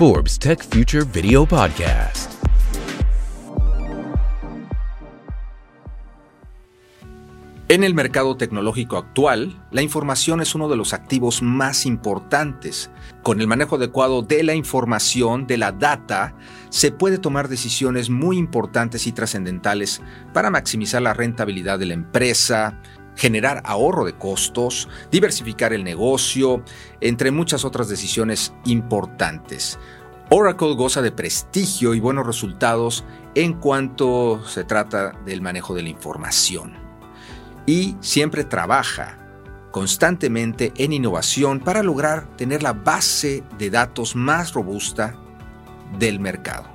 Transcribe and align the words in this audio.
Forbes 0.00 0.38
Tech 0.38 0.64
Future 0.64 1.04
Video 1.04 1.44
Podcast. 1.44 2.32
En 7.68 7.84
el 7.84 7.92
mercado 7.92 8.36
tecnológico 8.38 8.96
actual, 8.96 9.62
la 9.70 9.82
información 9.82 10.40
es 10.40 10.54
uno 10.54 10.70
de 10.70 10.76
los 10.76 10.94
activos 10.94 11.42
más 11.42 11.84
importantes. 11.84 12.90
Con 13.22 13.42
el 13.42 13.46
manejo 13.46 13.76
adecuado 13.76 14.22
de 14.22 14.42
la 14.42 14.54
información, 14.54 15.46
de 15.46 15.58
la 15.58 15.70
data, 15.70 16.34
se 16.70 16.92
puede 16.92 17.18
tomar 17.18 17.48
decisiones 17.48 18.08
muy 18.08 18.38
importantes 18.38 19.06
y 19.06 19.12
trascendentales 19.12 20.00
para 20.32 20.48
maximizar 20.48 21.02
la 21.02 21.12
rentabilidad 21.12 21.78
de 21.78 21.86
la 21.86 21.94
empresa, 21.94 22.80
generar 23.16 23.62
ahorro 23.64 24.04
de 24.04 24.14
costos, 24.14 24.88
diversificar 25.10 25.72
el 25.72 25.84
negocio, 25.84 26.62
entre 27.00 27.30
muchas 27.30 27.64
otras 27.64 27.88
decisiones 27.88 28.52
importantes. 28.64 29.78
Oracle 30.30 30.74
goza 30.74 31.02
de 31.02 31.10
prestigio 31.10 31.92
y 31.94 32.00
buenos 32.00 32.26
resultados 32.26 33.04
en 33.34 33.54
cuanto 33.54 34.46
se 34.46 34.64
trata 34.64 35.12
del 35.24 35.42
manejo 35.42 35.74
de 35.74 35.82
la 35.82 35.88
información. 35.88 36.74
Y 37.66 37.96
siempre 38.00 38.44
trabaja 38.44 39.18
constantemente 39.70 40.72
en 40.76 40.92
innovación 40.92 41.60
para 41.60 41.82
lograr 41.82 42.26
tener 42.36 42.62
la 42.62 42.72
base 42.72 43.44
de 43.58 43.70
datos 43.70 44.16
más 44.16 44.52
robusta 44.52 45.16
del 45.98 46.20
mercado. 46.20 46.68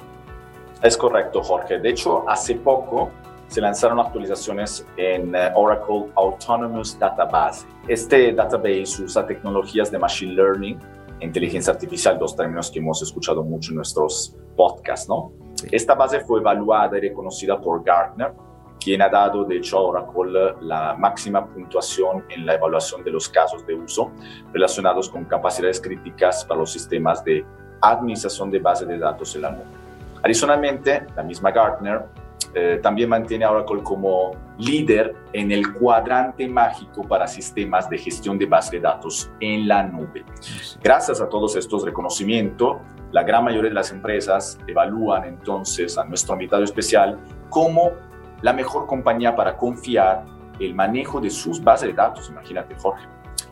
Es 0.82 0.98
correcto, 0.98 1.42
Jorge. 1.42 1.80
De 1.80 1.90
hecho, 1.90 2.28
hace 2.30 2.56
poco 2.56 3.12
se 3.56 3.62
lanzaron 3.62 4.02
actualizaciones 4.02 4.86
en 4.98 5.34
eh, 5.34 5.50
Oracle 5.56 6.08
Autonomous 6.18 7.00
Database. 7.00 7.66
Este 7.88 8.34
database 8.34 9.02
usa 9.02 9.26
tecnologías 9.26 9.90
de 9.90 9.98
Machine 9.98 10.34
Learning, 10.34 10.78
inteligencia 11.22 11.72
artificial, 11.72 12.20
dos 12.20 12.36
términos 12.36 12.70
que 12.70 12.80
hemos 12.80 13.02
escuchado 13.02 13.46
mucho 13.46 13.72
en 13.72 13.78
nuestros 13.78 14.36
podcasts, 14.58 15.08
¿no? 15.08 15.32
Esta 15.72 15.96
base 15.96 16.20
fue 16.20 16.42
evaluada 16.42 16.98
y 16.98 17.02
reconocida 17.08 17.58
por 17.58 17.82
Gartner, 17.82 18.34
quien 18.78 19.02
ha 19.02 19.08
dado, 19.08 19.46
de 19.46 19.56
hecho, 19.56 19.78
a 19.78 19.84
Oracle 19.84 20.56
la 20.60 20.94
máxima 20.96 21.48
puntuación 21.48 22.26
en 22.28 22.46
la 22.46 22.56
evaluación 22.56 23.06
de 23.06 23.12
los 23.12 23.30
casos 23.30 23.66
de 23.66 23.74
uso 23.74 24.12
relacionados 24.52 25.10
con 25.10 25.24
capacidades 25.24 25.80
críticas 25.80 26.44
para 26.44 26.60
los 26.60 26.74
sistemas 26.74 27.24
de 27.24 27.46
administración 27.80 28.52
de 28.52 28.60
bases 28.60 28.86
de 28.86 28.98
datos 28.98 29.34
en 29.34 29.44
la 29.44 29.52
nube. 29.52 29.64
Adicionalmente, 30.24 31.08
la 31.16 31.24
misma 31.24 31.52
Gartner 31.52 32.04
eh, 32.58 32.80
también 32.82 33.10
mantiene 33.10 33.44
a 33.44 33.52
Oracle 33.52 33.84
como 33.84 34.32
líder 34.58 35.14
en 35.34 35.52
el 35.52 35.74
cuadrante 35.74 36.48
mágico 36.48 37.04
para 37.04 37.28
sistemas 37.28 37.90
de 37.90 37.98
gestión 37.98 38.38
de 38.38 38.46
base 38.46 38.78
de 38.78 38.82
datos 38.82 39.30
en 39.42 39.68
la 39.68 39.84
nube. 39.84 40.24
Gracias 40.82 41.20
a 41.20 41.28
todos 41.28 41.58
estos 41.58 41.84
reconocimientos, 41.84 42.78
la 43.12 43.24
gran 43.24 43.44
mayoría 43.44 43.70
de 43.70 43.76
las 43.76 43.92
empresas 43.92 44.58
evalúan 44.68 45.26
entonces 45.26 45.98
a 45.98 46.06
nuestro 46.06 46.36
invitado 46.36 46.64
especial 46.64 47.20
como 47.50 47.92
la 48.42 48.54
mejor 48.54 48.88
compañía 48.88 49.36
para 49.36 49.58
confiar 49.58 50.24
el 50.58 50.74
manejo 50.74 51.20
de 51.20 51.30
sus 51.30 51.62
bases 51.62 51.90
de 51.90 51.94
datos, 51.94 52.30
imagínate 52.30 52.76
Jorge. 52.76 53.06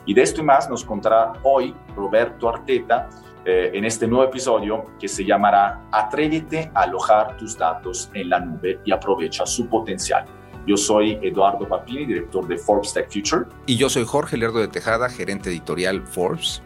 Y 0.06 0.14
de 0.14 0.22
esto 0.22 0.40
y 0.40 0.46
más 0.46 0.70
nos 0.70 0.86
contará 0.86 1.34
hoy 1.44 1.76
Roberto 1.94 2.48
Arteta, 2.48 3.10
eh, 3.46 3.72
en 3.74 3.84
este 3.84 4.08
nuevo 4.08 4.24
episodio 4.24 4.86
que 5.00 5.08
se 5.08 5.26
llamará 5.26 5.82
Atrévete 5.92 6.72
a 6.74 6.84
alojar 6.84 7.36
tus 7.36 7.58
datos 7.58 8.10
en 8.14 8.30
la 8.30 8.40
nube 8.40 8.80
y 8.86 8.92
aprovecha 8.92 9.46
su 9.46 9.68
potencial. 9.68 10.26
Yo 10.66 10.78
soy 10.78 11.20
Eduardo 11.22 11.68
Papini, 11.68 12.06
director 12.06 12.48
de 12.48 12.58
Forbes 12.58 12.94
Tech 12.94 13.12
Future. 13.12 13.46
Y 13.66 13.76
yo 13.76 13.90
soy 13.90 14.06
Jorge 14.06 14.38
Lerdo 14.38 14.60
de 14.60 14.70
Tejada, 14.70 15.10
gerente 15.10 15.50
editorial 15.50 16.04
Forbes. 16.08 16.64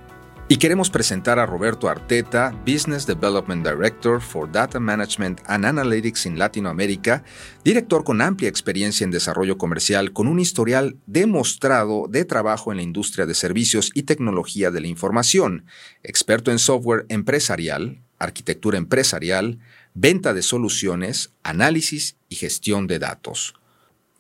Y 0.49 0.59
queremos 0.59 0.89
presentar 0.89 1.39
a 1.39 1.45
Roberto 1.45 1.89
Arteta, 1.89 2.51
Business 2.65 3.05
Development 3.05 3.67
Director 3.67 4.21
for 4.21 4.49
Data 4.49 4.79
Management 4.79 5.41
and 5.45 5.65
Analytics 5.65 6.25
in 6.25 6.39
Latinoamérica, 6.39 7.25
director 7.65 8.05
con 8.05 8.21
amplia 8.21 8.47
experiencia 8.47 9.03
en 9.03 9.11
desarrollo 9.11 9.57
comercial, 9.57 10.13
con 10.13 10.25
un 10.25 10.39
historial 10.39 10.95
demostrado 11.05 12.07
de 12.09 12.23
trabajo 12.23 12.71
en 12.71 12.77
la 12.77 12.83
industria 12.83 13.25
de 13.25 13.33
servicios 13.33 13.91
y 13.93 14.03
tecnología 14.03 14.71
de 14.71 14.79
la 14.79 14.87
información, 14.87 15.65
experto 16.01 16.49
en 16.49 16.59
software 16.59 17.05
empresarial, 17.09 18.01
arquitectura 18.17 18.77
empresarial, 18.77 19.59
venta 19.95 20.33
de 20.33 20.43
soluciones, 20.43 21.33
análisis 21.43 22.15
y 22.29 22.37
gestión 22.37 22.87
de 22.87 22.99
datos. 22.99 23.53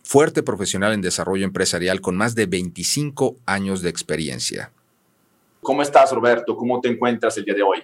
Fuerte 0.03 0.43
profesional 0.43 0.91
en 0.91 0.99
desarrollo 0.99 1.45
empresarial 1.45 2.01
con 2.01 2.17
más 2.17 2.35
de 2.35 2.47
25 2.47 3.37
años 3.45 3.81
de 3.81 3.89
experiencia. 3.89 4.73
¿Cómo 5.67 5.81
estás, 5.81 6.13
Roberto? 6.13 6.55
¿Cómo 6.55 6.79
te 6.79 6.87
encuentras 6.87 7.37
el 7.37 7.43
día 7.43 7.53
de 7.53 7.61
hoy? 7.61 7.83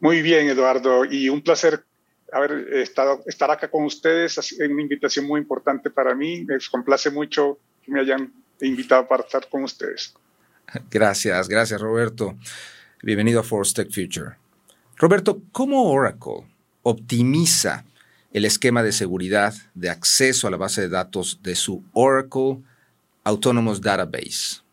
Muy 0.00 0.22
bien, 0.22 0.48
Eduardo, 0.48 1.04
y 1.04 1.28
un 1.28 1.40
placer 1.40 1.84
haber 2.32 2.66
estado, 2.78 3.22
estar 3.26 3.48
acá 3.48 3.70
con 3.70 3.84
ustedes. 3.84 4.36
Es 4.38 4.58
una 4.58 4.82
invitación 4.82 5.24
muy 5.24 5.40
importante 5.40 5.88
para 5.88 6.16
mí. 6.16 6.44
Me 6.44 6.56
complace 6.68 7.12
mucho 7.12 7.60
que 7.84 7.92
me 7.92 8.00
hayan 8.00 8.32
invitado 8.60 9.06
para 9.06 9.22
estar 9.22 9.48
con 9.48 9.62
ustedes. 9.62 10.14
Gracias, 10.90 11.48
gracias, 11.48 11.80
Roberto. 11.80 12.36
Bienvenido 13.04 13.38
a 13.38 13.44
Force 13.44 13.72
Tech 13.72 13.94
Future. 13.94 14.34
Roberto, 14.96 15.42
¿cómo 15.52 15.92
Oracle 15.92 16.48
optimiza 16.82 17.84
el 18.32 18.46
esquema 18.46 18.82
de 18.82 18.90
seguridad 18.90 19.54
de 19.74 19.90
acceso 19.90 20.48
a 20.48 20.50
la 20.50 20.56
base 20.56 20.80
de 20.80 20.88
datos 20.88 21.38
de 21.40 21.54
su 21.54 21.84
Oracle 21.92 22.64
Autonomous 23.22 23.80
Database? 23.80 24.68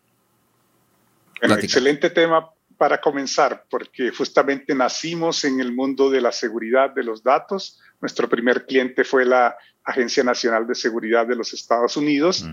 Excelente 1.40 2.10
tema 2.10 2.50
para 2.76 3.00
comenzar, 3.00 3.64
porque 3.68 4.10
justamente 4.10 4.74
nacimos 4.74 5.44
en 5.44 5.60
el 5.60 5.72
mundo 5.72 6.10
de 6.10 6.20
la 6.20 6.30
seguridad 6.30 6.94
de 6.94 7.02
los 7.02 7.22
datos. 7.24 7.80
Nuestro 8.00 8.28
primer 8.28 8.66
cliente 8.66 9.02
fue 9.04 9.24
la 9.24 9.56
Agencia 9.82 10.22
Nacional 10.22 10.66
de 10.66 10.74
Seguridad 10.74 11.26
de 11.26 11.34
los 11.34 11.52
Estados 11.52 11.96
Unidos. 11.96 12.46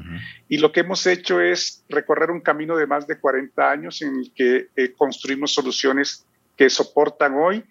Y 0.50 0.58
lo 0.58 0.72
que 0.72 0.80
hemos 0.80 1.06
hecho 1.06 1.42
es 1.42 1.84
recorrer 1.90 2.32
un 2.32 2.42
camino 2.42 2.76
de 2.76 2.88
más 2.88 3.06
de 3.06 3.20
40 3.20 3.70
años 3.70 4.02
en 4.02 4.16
el 4.16 4.32
que 4.34 4.70
eh, 4.76 4.94
construimos 4.94 5.54
soluciones 5.54 6.26
que 6.58 6.70
soportan 6.70 7.36
hoy 7.36 7.64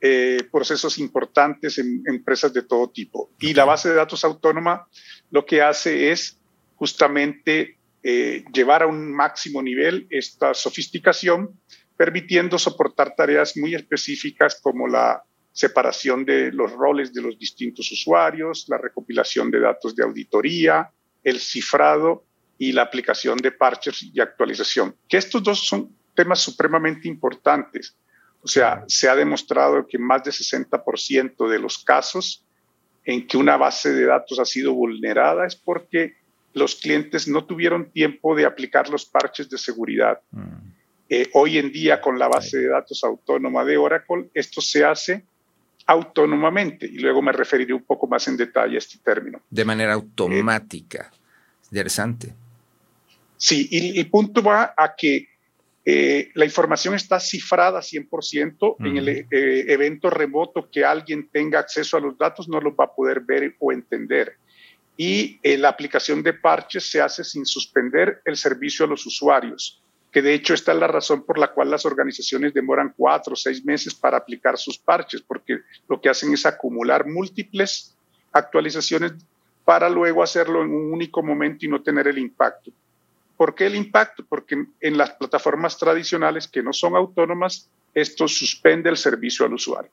eh, 0.00 0.38
procesos 0.50 0.98
importantes 0.98 1.78
en 1.78 2.02
empresas 2.06 2.52
de 2.52 2.62
todo 2.62 2.90
tipo. 2.90 3.30
Y 3.38 3.54
la 3.54 3.64
base 3.64 3.88
de 3.88 3.94
datos 3.94 4.24
autónoma 4.24 4.88
lo 5.30 5.46
que 5.46 5.62
hace 5.62 6.10
es 6.10 6.40
justamente 6.74 7.78
eh, 8.02 8.44
llevar 8.52 8.82
a 8.82 8.86
un 8.86 9.12
máximo 9.12 9.62
nivel 9.62 10.06
esta 10.10 10.54
sofisticación, 10.54 11.60
permitiendo 11.96 12.58
soportar 12.58 13.14
tareas 13.14 13.56
muy 13.56 13.74
específicas 13.74 14.60
como 14.60 14.88
la 14.88 15.22
separación 15.52 16.24
de 16.24 16.50
los 16.50 16.72
roles 16.72 17.12
de 17.12 17.22
los 17.22 17.38
distintos 17.38 17.92
usuarios, 17.92 18.66
la 18.68 18.78
recopilación 18.78 19.50
de 19.50 19.60
datos 19.60 19.94
de 19.94 20.02
auditoría, 20.02 20.90
el 21.22 21.38
cifrado 21.38 22.24
y 22.58 22.72
la 22.72 22.82
aplicación 22.82 23.38
de 23.38 23.52
parches 23.52 24.02
y 24.02 24.20
actualización. 24.20 24.96
Que 25.08 25.18
estos 25.18 25.42
dos 25.42 25.66
son 25.66 25.94
temas 26.14 26.40
supremamente 26.40 27.08
importantes. 27.08 27.96
O 28.42 28.48
sea, 28.48 28.84
se 28.88 29.08
ha 29.08 29.14
demostrado 29.14 29.86
que 29.86 29.98
más 29.98 30.24
del 30.24 30.32
60% 30.32 31.48
de 31.48 31.58
los 31.58 31.78
casos 31.84 32.44
en 33.04 33.26
que 33.26 33.36
una 33.36 33.56
base 33.56 33.92
de 33.92 34.06
datos 34.06 34.38
ha 34.38 34.44
sido 34.44 34.74
vulnerada 34.74 35.46
es 35.46 35.56
porque 35.56 36.16
los 36.54 36.76
clientes 36.76 37.28
no 37.28 37.44
tuvieron 37.44 37.90
tiempo 37.90 38.34
de 38.34 38.44
aplicar 38.44 38.88
los 38.88 39.04
parches 39.04 39.48
de 39.48 39.58
seguridad. 39.58 40.20
Mm. 40.30 40.72
Eh, 41.08 41.28
hoy 41.34 41.58
en 41.58 41.72
día, 41.72 42.00
con 42.00 42.18
la 42.18 42.28
base 42.28 42.58
de 42.58 42.68
datos 42.68 43.04
autónoma 43.04 43.64
de 43.64 43.76
Oracle, 43.76 44.30
esto 44.34 44.60
se 44.60 44.84
hace 44.84 45.24
autónomamente 45.86 46.86
y 46.86 46.98
luego 46.98 47.20
me 47.20 47.32
referiré 47.32 47.74
un 47.74 47.82
poco 47.82 48.06
más 48.06 48.26
en 48.28 48.36
detalle 48.36 48.76
a 48.76 48.78
este 48.78 48.98
término. 48.98 49.42
De 49.50 49.64
manera 49.64 49.94
automática. 49.94 51.10
Interesante. 51.64 52.32
Sí, 53.36 53.68
y 53.70 53.98
el 53.98 54.08
punto 54.08 54.42
va 54.42 54.72
a 54.76 54.94
que 54.96 55.28
eh, 55.84 56.30
la 56.34 56.44
información 56.44 56.94
está 56.94 57.18
cifrada 57.18 57.80
100%. 57.80 58.76
En 58.78 58.96
el 58.96 59.08
eh, 59.08 59.26
evento 59.30 60.10
remoto 60.10 60.70
que 60.70 60.84
alguien 60.84 61.28
tenga 61.28 61.58
acceso 61.58 61.96
a 61.96 62.00
los 62.00 62.16
datos 62.16 62.48
no 62.48 62.60
los 62.60 62.74
va 62.74 62.84
a 62.84 62.94
poder 62.94 63.20
ver 63.20 63.56
o 63.58 63.72
entender 63.72 64.36
y 64.96 65.40
eh, 65.42 65.56
la 65.56 65.68
aplicación 65.68 66.22
de 66.22 66.34
parches 66.34 66.90
se 66.90 67.00
hace 67.00 67.24
sin 67.24 67.46
suspender 67.46 68.20
el 68.24 68.36
servicio 68.36 68.84
a 68.84 68.88
los 68.88 69.06
usuarios, 69.06 69.82
que 70.10 70.22
de 70.22 70.34
hecho 70.34 70.52
esta 70.54 70.72
es 70.72 70.78
la 70.78 70.86
razón 70.86 71.24
por 71.24 71.38
la 71.38 71.52
cual 71.52 71.70
las 71.70 71.86
organizaciones 71.86 72.52
demoran 72.52 72.92
cuatro 72.96 73.32
o 73.32 73.36
seis 73.36 73.64
meses 73.64 73.94
para 73.94 74.18
aplicar 74.18 74.58
sus 74.58 74.78
parches, 74.78 75.22
porque 75.22 75.60
lo 75.88 76.00
que 76.00 76.10
hacen 76.10 76.32
es 76.32 76.44
acumular 76.44 77.06
múltiples 77.06 77.96
actualizaciones 78.32 79.12
para 79.64 79.88
luego 79.88 80.22
hacerlo 80.22 80.62
en 80.62 80.70
un 80.70 80.92
único 80.92 81.22
momento 81.22 81.64
y 81.64 81.68
no 81.68 81.82
tener 81.82 82.08
el 82.08 82.18
impacto. 82.18 82.70
¿Por 83.36 83.54
qué 83.54 83.66
el 83.66 83.74
impacto? 83.74 84.24
Porque 84.28 84.66
en 84.80 84.98
las 84.98 85.12
plataformas 85.12 85.78
tradicionales 85.78 86.46
que 86.46 86.62
no 86.62 86.72
son 86.72 86.94
autónomas, 86.94 87.70
esto 87.94 88.28
suspende 88.28 88.90
el 88.90 88.96
servicio 88.96 89.46
al 89.46 89.54
usuario. 89.54 89.90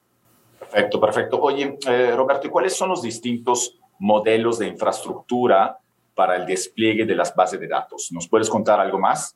Perfecto, 0.60 1.00
perfecto. 1.00 1.40
Oye, 1.42 1.78
eh, 1.88 2.14
Roberto, 2.16 2.48
¿y 2.48 2.50
cuáles 2.50 2.76
son 2.76 2.90
los 2.90 3.02
distintos 3.02 3.80
modelos 4.00 4.60
de 4.60 4.68
infraestructura 4.68 5.78
para 6.16 6.36
el 6.36 6.46
despliegue 6.46 7.06
de 7.06 7.16
las 7.16 7.36
bases 7.36 7.60
de 7.60 7.68
datos. 7.68 8.10
¿Nos 8.12 8.28
puedes 8.28 8.50
contar 8.50 8.80
algo 8.80 9.00
más? 9.00 9.36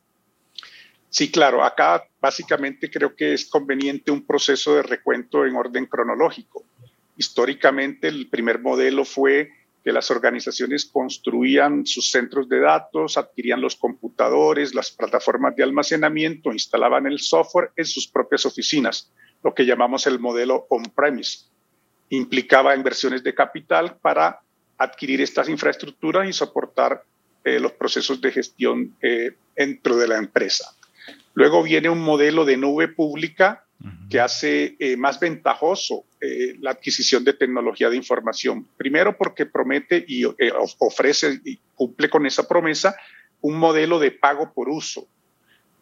Sí, 1.08 1.30
claro. 1.30 1.62
Acá 1.62 2.08
básicamente 2.20 2.90
creo 2.90 3.14
que 3.14 3.34
es 3.34 3.48
conveniente 3.48 4.10
un 4.10 4.26
proceso 4.26 4.74
de 4.74 4.82
recuento 4.82 5.46
en 5.46 5.54
orden 5.54 5.86
cronológico. 5.86 6.64
Históricamente 7.16 8.08
el 8.08 8.28
primer 8.28 8.60
modelo 8.60 9.04
fue 9.04 9.50
que 9.84 9.92
las 9.92 10.10
organizaciones 10.10 10.86
construían 10.86 11.86
sus 11.86 12.10
centros 12.10 12.48
de 12.48 12.58
datos, 12.58 13.18
adquirían 13.18 13.60
los 13.60 13.76
computadores, 13.76 14.74
las 14.74 14.90
plataformas 14.90 15.54
de 15.54 15.62
almacenamiento, 15.62 16.52
instalaban 16.52 17.06
el 17.06 17.20
software 17.20 17.70
en 17.76 17.84
sus 17.84 18.08
propias 18.08 18.46
oficinas, 18.46 19.12
lo 19.42 19.54
que 19.54 19.66
llamamos 19.66 20.06
el 20.06 20.18
modelo 20.18 20.66
on-premise. 20.70 21.44
Implicaba 22.08 22.74
inversiones 22.74 23.22
de 23.22 23.34
capital 23.34 23.98
para 24.02 24.40
adquirir 24.78 25.20
estas 25.20 25.48
infraestructuras 25.48 26.28
y 26.28 26.32
soportar 26.32 27.04
eh, 27.44 27.60
los 27.60 27.72
procesos 27.72 28.20
de 28.20 28.32
gestión 28.32 28.96
eh, 29.02 29.32
dentro 29.54 29.96
de 29.96 30.08
la 30.08 30.16
empresa. 30.16 30.74
Luego 31.34 31.62
viene 31.62 31.88
un 31.88 32.00
modelo 32.00 32.44
de 32.44 32.56
nube 32.56 32.88
pública 32.88 33.64
que 34.08 34.18
hace 34.18 34.76
eh, 34.78 34.96
más 34.96 35.20
ventajoso 35.20 36.04
la 36.60 36.70
adquisición 36.70 37.22
de 37.22 37.34
tecnología 37.34 37.90
de 37.90 37.96
información. 37.96 38.66
Primero 38.78 39.14
porque 39.14 39.44
promete 39.44 40.02
y 40.08 40.24
ofrece 40.78 41.38
y 41.44 41.58
cumple 41.74 42.08
con 42.08 42.24
esa 42.24 42.48
promesa 42.48 42.96
un 43.42 43.58
modelo 43.58 43.98
de 43.98 44.10
pago 44.10 44.50
por 44.54 44.70
uso. 44.70 45.06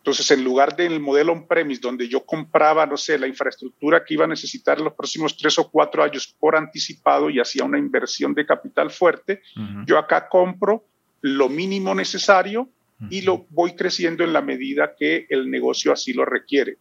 Entonces, 0.03 0.33
en 0.33 0.43
lugar 0.43 0.75
del 0.75 0.99
modelo 0.99 1.33
on-premise, 1.33 1.81
donde 1.81 2.09
yo 2.09 2.27
compraba, 2.27 2.85
no 2.87 2.97
sé, 2.97 3.17
la 3.21 3.29
infraestructura 3.29 4.05
que 4.05 4.15
iba 4.15 4.25
a 4.25 4.29
necesitar 4.29 4.77
en 4.79 4.85
los 4.87 4.95
próximos 4.95 5.37
tres 5.37 5.57
o 5.61 5.71
cuatro 5.71 6.03
años 6.03 6.35
por 6.41 6.57
anticipado 6.57 7.31
y 7.31 7.39
hacía 7.39 7.63
una 7.63 7.79
inversión 7.79 8.35
de 8.35 8.45
capital 8.45 8.91
fuerte, 8.91 9.43
yo 9.87 9.99
acá 9.99 10.29
compro 10.29 10.85
lo 11.21 11.49
mínimo 11.49 11.95
necesario 11.95 12.69
y 13.11 13.21
lo 13.21 13.47
voy 13.51 13.77
creciendo 13.77 14.25
en 14.25 14.33
la 14.33 14.43
medida 14.43 14.97
que 14.99 15.25
el 15.29 15.49
negocio 15.49 15.93
así 15.93 16.13
lo 16.13 16.25
requiere. 16.25 16.79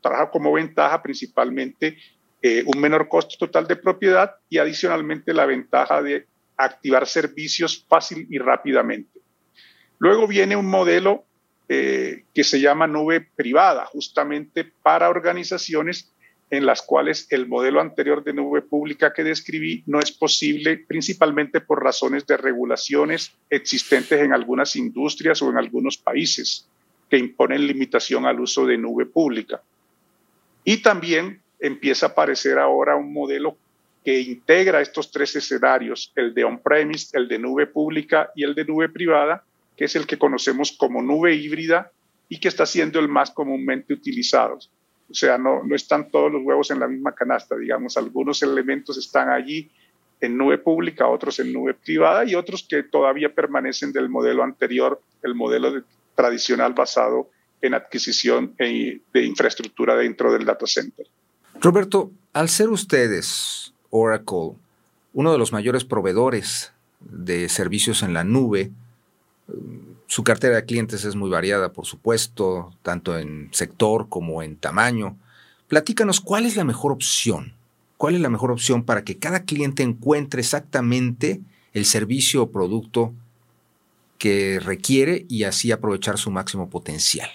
trabaja 0.00 0.30
como 0.30 0.54
ventaja 0.54 1.02
principalmente 1.02 1.98
eh, 2.40 2.64
un 2.64 2.80
menor 2.80 3.08
costo 3.08 3.36
total 3.36 3.66
de 3.66 3.76
propiedad 3.76 4.36
y 4.48 4.56
adicionalmente 4.56 5.34
la 5.34 5.44
ventaja 5.44 6.00
de 6.00 6.26
activar 6.56 7.06
servicios 7.06 7.84
fácil 7.86 8.26
y 8.30 8.38
rápidamente. 8.38 9.20
Luego 9.98 10.26
viene 10.26 10.56
un 10.56 10.66
modelo 10.66 11.25
eh, 11.68 12.24
que 12.32 12.44
se 12.44 12.60
llama 12.60 12.86
nube 12.86 13.20
privada, 13.20 13.86
justamente 13.86 14.64
para 14.82 15.08
organizaciones 15.10 16.12
en 16.50 16.64
las 16.64 16.82
cuales 16.82 17.26
el 17.30 17.48
modelo 17.48 17.80
anterior 17.80 18.22
de 18.22 18.32
nube 18.32 18.62
pública 18.62 19.12
que 19.12 19.24
describí 19.24 19.82
no 19.86 19.98
es 19.98 20.12
posible, 20.12 20.78
principalmente 20.78 21.60
por 21.60 21.82
razones 21.82 22.24
de 22.26 22.36
regulaciones 22.36 23.32
existentes 23.50 24.20
en 24.20 24.32
algunas 24.32 24.76
industrias 24.76 25.42
o 25.42 25.50
en 25.50 25.56
algunos 25.56 25.98
países 25.98 26.68
que 27.10 27.18
imponen 27.18 27.66
limitación 27.66 28.26
al 28.26 28.40
uso 28.40 28.64
de 28.64 28.78
nube 28.78 29.06
pública. 29.06 29.60
Y 30.64 30.78
también 30.78 31.40
empieza 31.58 32.06
a 32.06 32.08
aparecer 32.10 32.58
ahora 32.58 32.96
un 32.96 33.12
modelo 33.12 33.56
que 34.04 34.20
integra 34.20 34.80
estos 34.80 35.10
tres 35.10 35.34
escenarios, 35.34 36.12
el 36.14 36.32
de 36.32 36.44
on-premise, 36.44 37.16
el 37.18 37.26
de 37.26 37.40
nube 37.40 37.66
pública 37.66 38.30
y 38.36 38.44
el 38.44 38.54
de 38.54 38.64
nube 38.64 38.88
privada, 38.88 39.44
que 39.76 39.84
es 39.84 39.96
el 39.96 40.06
que 40.06 40.18
conocemos 40.18 40.72
como 40.72 41.02
nube 41.02 41.34
híbrida 41.34 41.92
y 42.28 42.40
que 42.40 42.48
está 42.48 42.66
siendo 42.66 42.98
el 42.98 43.08
más 43.08 43.30
comúnmente 43.30 43.94
utilizado. 43.94 44.58
O 45.08 45.14
sea, 45.14 45.38
no, 45.38 45.62
no 45.62 45.76
están 45.76 46.10
todos 46.10 46.32
los 46.32 46.42
huevos 46.42 46.70
en 46.70 46.80
la 46.80 46.88
misma 46.88 47.14
canasta, 47.14 47.56
digamos, 47.56 47.96
algunos 47.96 48.42
elementos 48.42 48.98
están 48.98 49.28
allí 49.28 49.70
en 50.20 50.36
nube 50.36 50.58
pública, 50.58 51.06
otros 51.06 51.38
en 51.38 51.52
nube 51.52 51.74
privada 51.74 52.24
y 52.24 52.34
otros 52.34 52.66
que 52.68 52.82
todavía 52.82 53.34
permanecen 53.34 53.92
del 53.92 54.08
modelo 54.08 54.42
anterior, 54.42 55.00
el 55.22 55.34
modelo 55.34 55.84
tradicional 56.14 56.72
basado 56.72 57.30
en 57.60 57.74
adquisición 57.74 58.54
de 58.58 59.24
infraestructura 59.24 59.94
dentro 59.96 60.32
del 60.32 60.44
data 60.44 60.66
center. 60.66 61.06
Roberto, 61.60 62.10
al 62.32 62.48
ser 62.48 62.68
ustedes, 62.68 63.72
Oracle, 63.90 64.52
uno 65.12 65.32
de 65.32 65.38
los 65.38 65.52
mayores 65.52 65.84
proveedores 65.84 66.72
de 67.00 67.48
servicios 67.48 68.02
en 68.02 68.14
la 68.14 68.24
nube, 68.24 68.70
su 70.06 70.24
cartera 70.24 70.56
de 70.56 70.64
clientes 70.64 71.04
es 71.04 71.16
muy 71.16 71.30
variada, 71.30 71.72
por 71.72 71.86
supuesto, 71.86 72.72
tanto 72.82 73.18
en 73.18 73.48
sector 73.52 74.08
como 74.08 74.42
en 74.42 74.56
tamaño. 74.56 75.16
Platícanos 75.68 76.20
cuál 76.20 76.46
es 76.46 76.56
la 76.56 76.64
mejor 76.64 76.92
opción. 76.92 77.54
¿Cuál 77.96 78.14
es 78.14 78.20
la 78.20 78.28
mejor 78.28 78.50
opción 78.50 78.84
para 78.84 79.04
que 79.04 79.18
cada 79.18 79.44
cliente 79.44 79.82
encuentre 79.82 80.40
exactamente 80.40 81.40
el 81.72 81.86
servicio 81.86 82.42
o 82.42 82.50
producto 82.50 83.14
que 84.18 84.60
requiere 84.60 85.24
y 85.28 85.44
así 85.44 85.72
aprovechar 85.72 86.18
su 86.18 86.30
máximo 86.30 86.68
potencial? 86.68 87.28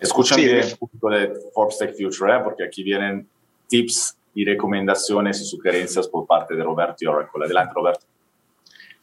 Escuchan 0.00 0.38
bien 0.38 0.56
el 0.56 0.76
punto 0.76 1.08
de 1.08 1.32
Forbes 1.54 1.78
Tech 1.78 1.96
Future, 1.96 2.34
¿eh? 2.34 2.40
porque 2.42 2.64
aquí 2.64 2.82
vienen 2.82 3.28
tips 3.68 4.16
y 4.34 4.44
recomendaciones 4.44 5.40
y 5.40 5.44
sugerencias 5.44 6.08
por 6.08 6.26
parte 6.26 6.54
de 6.54 6.62
Roberto 6.62 6.96
y 7.00 7.06
Oracle. 7.06 7.44
Adelante, 7.44 7.72
Roberto. 7.74 8.06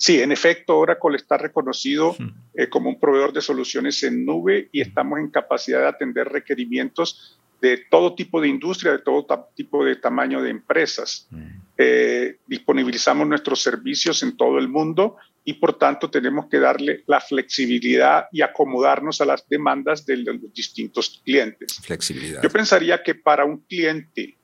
Sí, 0.04 0.20
en 0.20 0.34
efecto, 0.34 0.80
Oracle 0.80 1.16
está 1.16 1.38
reconocido 1.38 2.14
eh, 2.54 2.68
como 2.68 2.90
un 2.90 3.00
proveedor 3.00 3.32
de 3.32 3.40
soluciones 3.40 4.04
en 4.04 4.26
nube 4.26 4.68
y 4.74 4.82
estamos 4.82 5.18
en 5.18 5.30
capacidad 5.30 5.80
de 5.80 5.88
atender 5.88 6.28
requerimientos 6.28 7.40
de 7.62 7.86
todo 7.90 8.14
tipo 8.14 8.42
de 8.42 8.50
industria, 8.50 8.92
de 8.92 9.00
todo 9.00 9.26
tipo 9.56 9.86
de 9.86 9.96
tamaño 9.96 10.42
de 10.42 10.50
empresas. 10.50 11.30
Eh, 11.78 12.36
disponibilizamos 12.46 13.26
nuestros 13.26 13.62
servicios 13.62 14.22
en 14.24 14.36
todo 14.36 14.58
el 14.58 14.68
mundo 14.68 15.16
y 15.46 15.54
por 15.54 15.78
tanto 15.78 16.12
tenemos 16.12 16.48
que 16.48 16.60
darle 16.60 17.06
la 17.08 17.22
flexibilidad 17.22 18.26
y 18.34 18.42
acomodarnos 18.42 19.22
a 19.22 19.26
las 19.26 19.48
demandas 19.48 20.06
de 20.06 20.18
los 20.18 20.54
distintos 20.54 21.22
clientes. 21.24 21.80
Flexibilidad. 21.82 22.44
Yo 22.44 22.50
pensaría 22.50 23.02
que 23.02 23.16
para 23.16 23.46
un 23.46 23.60
cliente 23.60 24.36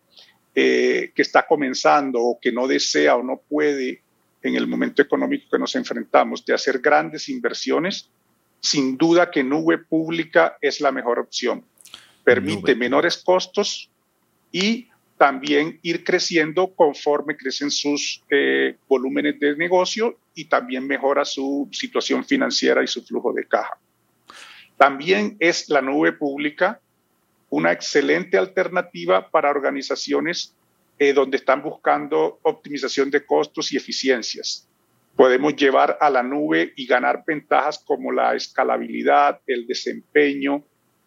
eh, 0.56 1.12
que 1.14 1.22
está 1.22 1.46
comenzando 1.46 2.22
o 2.22 2.40
que 2.40 2.54
no 2.54 2.66
desea 2.66 3.18
o 3.18 3.24
no 3.24 3.42
puede 3.50 4.04
en 4.42 4.56
el 4.56 4.68
momento 4.68 5.02
económico 5.02 5.48
que 5.52 5.60
nos 5.60 5.76
enfrentamos 5.76 6.46
de 6.46 6.54
hacer 6.54 6.80
grandes 6.80 7.30
inversiones, 7.30 8.10
sin 8.62 8.98
duda 8.98 9.32
que 9.32 9.44
nube 9.44 9.78
pública 9.78 10.58
es 10.62 10.82
la 10.82 10.92
mejor 10.92 11.20
opción. 11.20 11.64
Permite 12.24 12.76
menores 12.76 13.18
costos 13.18 13.90
y 14.52 14.88
también 15.18 15.80
ir 15.82 16.04
creciendo 16.04 16.74
conforme 16.74 17.36
crecen 17.36 17.72
sus 17.72 18.24
eh, 18.30 18.78
volúmenes 18.88 19.40
de 19.40 19.56
negocio 19.56 20.18
y 20.34 20.46
también 20.46 20.88
mejora 20.88 21.26
su 21.26 21.68
situación 21.72 22.24
financiera 22.24 22.84
y 22.84 22.88
su 22.88 23.04
flujo 23.04 23.34
de 23.34 23.46
caja. 23.46 23.78
También 24.78 25.36
es 25.40 25.68
la 25.70 25.82
nube 25.82 26.14
pública 26.14 26.80
una 27.50 27.72
excelente 27.72 28.38
alternativa 28.38 29.30
para 29.30 29.50
organizaciones 29.50 30.56
eh, 31.00 31.14
donde 31.14 31.38
están 31.38 31.64
buscando 31.64 32.40
optimización 32.44 33.10
de 33.10 33.26
costos 33.26 33.72
y 33.72 33.78
eficiencias. 33.78 34.68
Podemos 35.16 35.56
llevar 35.56 35.98
a 36.02 36.10
la 36.10 36.22
nube 36.22 36.74
y 36.76 36.86
ganar 36.86 37.24
ventajas 37.26 37.80
como 37.80 38.12
la 38.12 38.36
escalabilidad, 38.36 39.40
el 39.48 39.66
desempeño 39.66 40.62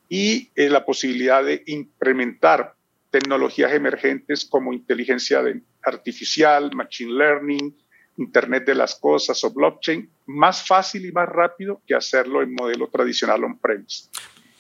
y 0.09 0.51
eh, 0.55 0.71
la 0.71 0.85
posibilidad 0.85 1.45
de 1.45 1.63
implementar 1.67 2.75
tecnologías 3.11 3.73
emergentes 3.73 4.47
como 4.47 4.73
inteligencia 4.73 5.43
artificial, 5.83 6.75
machine 6.75 7.13
learning, 7.13 7.77
Internet 8.17 8.65
de 8.65 8.75
las 8.75 8.95
Cosas 8.95 9.43
o 9.45 9.51
blockchain, 9.53 10.09
más 10.27 10.67
fácil 10.67 11.05
y 11.07 11.13
más 11.13 11.29
rápido 11.29 11.83
que 11.87 11.95
hacerlo 11.95 12.43
en 12.43 12.55
modelo 12.55 12.89
tradicional 12.89 13.45
on-premise. 13.45 14.09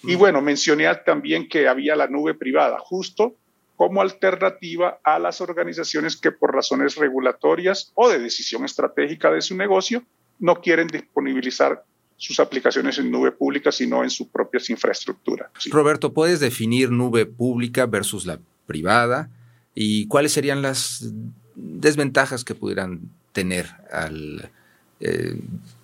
Y 0.02 0.14
bueno, 0.14 0.42
mencioné 0.42 0.92
también 1.06 1.48
que 1.48 1.68
había 1.68 1.96
la 1.96 2.06
nube 2.06 2.34
privada, 2.34 2.78
justo 2.78 3.36
como 3.82 4.00
alternativa 4.00 5.00
a 5.02 5.18
las 5.18 5.40
organizaciones 5.40 6.16
que 6.16 6.30
por 6.30 6.54
razones 6.54 6.94
regulatorias 6.94 7.90
o 7.96 8.08
de 8.08 8.20
decisión 8.20 8.64
estratégica 8.64 9.32
de 9.32 9.42
su 9.42 9.56
negocio 9.56 10.04
no 10.38 10.60
quieren 10.60 10.86
disponibilizar 10.86 11.82
sus 12.16 12.38
aplicaciones 12.38 12.98
en 12.98 13.10
nube 13.10 13.32
pública, 13.32 13.72
sino 13.72 14.04
en 14.04 14.10
sus 14.10 14.28
propias 14.28 14.70
infraestructuras. 14.70 15.50
Roberto, 15.68 16.12
¿puedes 16.12 16.38
definir 16.38 16.92
nube 16.92 17.26
pública 17.26 17.86
versus 17.86 18.24
la 18.24 18.38
privada? 18.68 19.30
¿Y 19.74 20.06
cuáles 20.06 20.30
serían 20.30 20.62
las 20.62 21.12
desventajas 21.56 22.44
que 22.44 22.54
pudieran 22.54 23.10
tener 23.32 23.66
al 23.90 24.52
eh, 25.00 25.34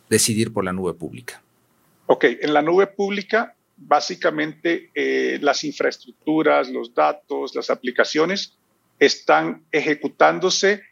decidir 0.09 0.53
por 0.53 0.65
la 0.65 0.73
nube 0.73 0.95
pública? 0.95 1.43
Ok, 2.07 2.27
en 2.43 2.55
la 2.55 2.63
nube 2.63 2.87
pública 2.87 3.57
básicamente 3.79 4.91
eh, 4.95 5.39
las 5.41 5.65
infraestructuras, 5.65 6.69
los 6.69 6.95
datos, 6.95 7.55
las 7.55 7.71
aplicaciones 7.71 8.59
están 8.99 9.65
ejecutándose 9.71 10.83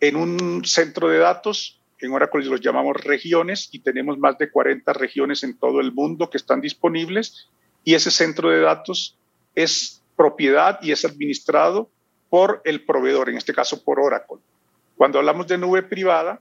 en 0.00 0.16
un 0.16 0.64
centro 0.64 1.08
de 1.08 1.18
datos. 1.18 1.80
En 2.00 2.12
Oracle 2.12 2.44
los 2.44 2.60
llamamos 2.60 2.96
regiones 2.96 3.68
y 3.70 3.78
tenemos 3.78 4.18
más 4.18 4.36
de 4.38 4.50
40 4.50 4.92
regiones 4.92 5.44
en 5.44 5.56
todo 5.56 5.80
el 5.80 5.92
mundo 5.92 6.28
que 6.28 6.38
están 6.38 6.60
disponibles 6.60 7.48
y 7.84 7.94
ese 7.94 8.10
centro 8.10 8.50
de 8.50 8.60
datos 8.60 9.16
es 9.54 10.02
propiedad 10.16 10.80
y 10.82 10.90
es 10.90 11.04
administrado 11.04 11.90
por 12.28 12.60
el 12.64 12.84
proveedor, 12.84 13.28
en 13.28 13.36
este 13.36 13.52
caso 13.52 13.84
por 13.84 14.00
Oracle. 14.00 14.38
Cuando 14.96 15.18
hablamos 15.18 15.46
de 15.46 15.58
nube 15.58 15.82
privada, 15.82 16.40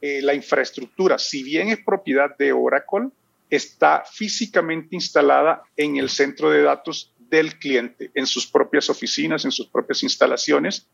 eh, 0.00 0.20
la 0.22 0.34
infraestructura, 0.34 1.18
si 1.18 1.42
bien 1.42 1.68
es 1.68 1.78
propiedad 1.84 2.36
de 2.36 2.52
Oracle, 2.52 3.08
está 3.50 4.04
físicamente 4.10 4.94
instalada 4.96 5.62
en 5.76 5.96
el 5.96 6.08
centro 6.08 6.50
de 6.50 6.62
datos 6.62 7.12
del 7.18 7.58
cliente, 7.58 8.10
en 8.14 8.26
sus 8.26 8.46
propias 8.46 8.90
oficinas, 8.90 9.44
en 9.44 9.52
sus 9.52 9.68
propias 9.68 10.02
instalaciones, 10.02 10.86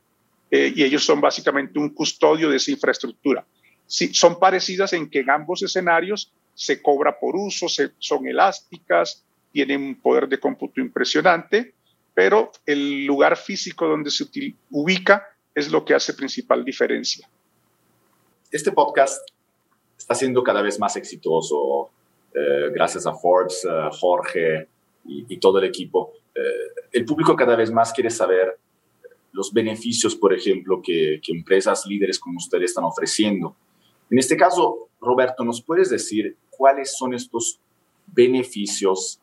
eh, 0.51 0.73
y 0.75 0.83
ellos 0.83 1.05
son 1.05 1.21
básicamente 1.21 1.79
un 1.79 1.91
custodio 1.91 2.51
de 2.51 2.57
esa 2.57 2.71
infraestructura. 2.71 3.45
Sí, 3.87 4.13
son 4.15 4.39
parecidas 4.39 4.93
en 4.93 5.09
que 5.09 5.21
en 5.21 5.31
ambos 5.31 5.63
escenarios 5.63 6.33
se 6.55 6.83
cobra 6.83 7.19
por 7.19 7.37
uso, 7.37 7.67
son 7.99 8.27
elásticas, 8.27 9.25
tienen 9.53 9.83
un 9.83 9.95
poder 10.01 10.29
de 10.29 10.39
cómputo 10.39 10.81
impresionante, 10.81 11.75
pero 12.15 12.53
el 12.67 13.07
lugar 13.07 13.37
físico 13.37 13.87
donde 13.87 14.11
se 14.11 14.25
ubica 14.71 15.27
es 15.55 15.71
lo 15.71 15.85
que 15.85 15.95
hace 15.95 16.15
principal 16.15 16.65
diferencia. 16.65 17.29
Este 18.51 18.73
podcast 18.73 19.21
está 19.97 20.15
siendo 20.15 20.43
cada 20.43 20.63
vez 20.63 20.79
más 20.79 20.97
exitoso 20.97 21.91
eh, 22.35 22.71
gracias 22.73 23.07
a 23.07 23.15
Forbes, 23.15 23.65
eh, 23.65 23.89
Jorge 23.99 24.69
y, 25.05 25.37
todo 25.39 25.59
el 25.59 25.65
equipo. 25.65 26.13
Eh, 26.35 26.41
el 26.93 27.05
público 27.05 27.35
cada 27.35 27.57
vez 27.57 27.73
más 27.73 27.93
quiere 27.93 28.11
saber 28.11 28.59
los 29.33 29.53
beneficios, 29.53 30.15
por 30.15 30.33
ejemplo, 30.33 30.81
que, 30.83 31.21
que 31.23 31.33
empresas 31.33 31.87
líderes 31.87 32.19
como 32.19 32.37
ustedes 32.37 32.71
están 32.71 32.85
ofreciendo. 32.85 33.57
En 34.11 34.19
este 34.19 34.37
caso, 34.37 34.89
Roberto, 35.01 35.45
¿nos 35.45 35.63
puedes 35.63 35.91
decir 35.91 36.37
cuáles 36.51 36.97
son 36.97 37.15
estos 37.15 37.59
beneficios 38.07 39.21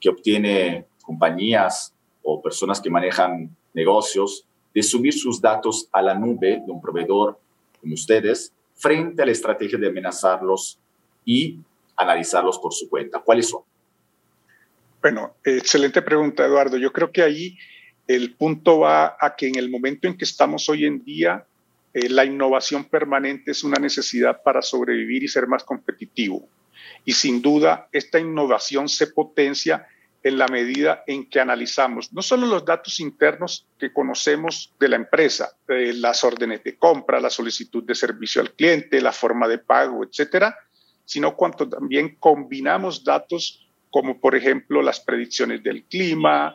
que 0.00 0.08
obtiene 0.08 0.86
compañías 1.02 1.94
o 2.22 2.42
personas 2.42 2.80
que 2.80 2.90
manejan 2.90 3.54
negocios 3.74 4.46
de 4.74 4.82
subir 4.82 5.12
sus 5.12 5.40
datos 5.40 5.88
a 5.92 6.02
la 6.02 6.14
nube 6.14 6.62
de 6.64 6.72
un 6.72 6.80
proveedor 6.80 7.38
como 7.80 7.94
ustedes 7.94 8.52
frente 8.74 9.22
a 9.22 9.26
la 9.26 9.32
estrategia 9.32 9.78
de 9.78 9.88
amenazarlos 9.88 10.78
y 11.24 11.58
analizarlos 12.00 12.58
por 12.58 12.72
su 12.72 12.88
cuenta? 12.88 13.20
¿Cuáles 13.20 13.48
son? 13.48 13.62
Bueno, 15.00 15.36
excelente 15.44 16.02
pregunta, 16.02 16.44
Eduardo. 16.44 16.76
Yo 16.76 16.92
creo 16.92 17.10
que 17.10 17.22
ahí 17.22 17.58
el 18.06 18.34
punto 18.34 18.80
va 18.80 19.16
a 19.18 19.34
que 19.36 19.48
en 19.48 19.56
el 19.56 19.70
momento 19.70 20.08
en 20.08 20.16
que 20.16 20.24
estamos 20.24 20.68
hoy 20.68 20.84
en 20.84 21.02
día, 21.04 21.46
eh, 21.94 22.08
la 22.08 22.24
innovación 22.24 22.84
permanente 22.84 23.52
es 23.52 23.64
una 23.64 23.78
necesidad 23.78 24.42
para 24.42 24.62
sobrevivir 24.62 25.22
y 25.22 25.28
ser 25.28 25.46
más 25.46 25.64
competitivo. 25.64 26.48
Y 27.04 27.12
sin 27.12 27.40
duda, 27.40 27.88
esta 27.92 28.18
innovación 28.18 28.88
se 28.88 29.06
potencia 29.08 29.86
en 30.22 30.38
la 30.38 30.48
medida 30.48 31.02
en 31.06 31.28
que 31.28 31.40
analizamos 31.40 32.12
no 32.12 32.20
solo 32.20 32.46
los 32.46 32.64
datos 32.64 33.00
internos 33.00 33.66
que 33.78 33.92
conocemos 33.92 34.74
de 34.78 34.88
la 34.88 34.96
empresa, 34.96 35.52
eh, 35.68 35.92
las 35.94 36.24
órdenes 36.24 36.62
de 36.62 36.76
compra, 36.76 37.20
la 37.20 37.30
solicitud 37.30 37.84
de 37.84 37.94
servicio 37.94 38.42
al 38.42 38.52
cliente, 38.52 39.00
la 39.00 39.12
forma 39.12 39.48
de 39.48 39.58
pago, 39.58 40.04
etcétera, 40.04 40.56
sino 41.10 41.34
cuanto 41.34 41.68
también 41.68 42.14
combinamos 42.20 43.02
datos 43.02 43.66
como 43.90 44.20
por 44.20 44.36
ejemplo 44.36 44.80
las 44.80 45.00
predicciones 45.00 45.60
del 45.60 45.82
clima, 45.82 46.54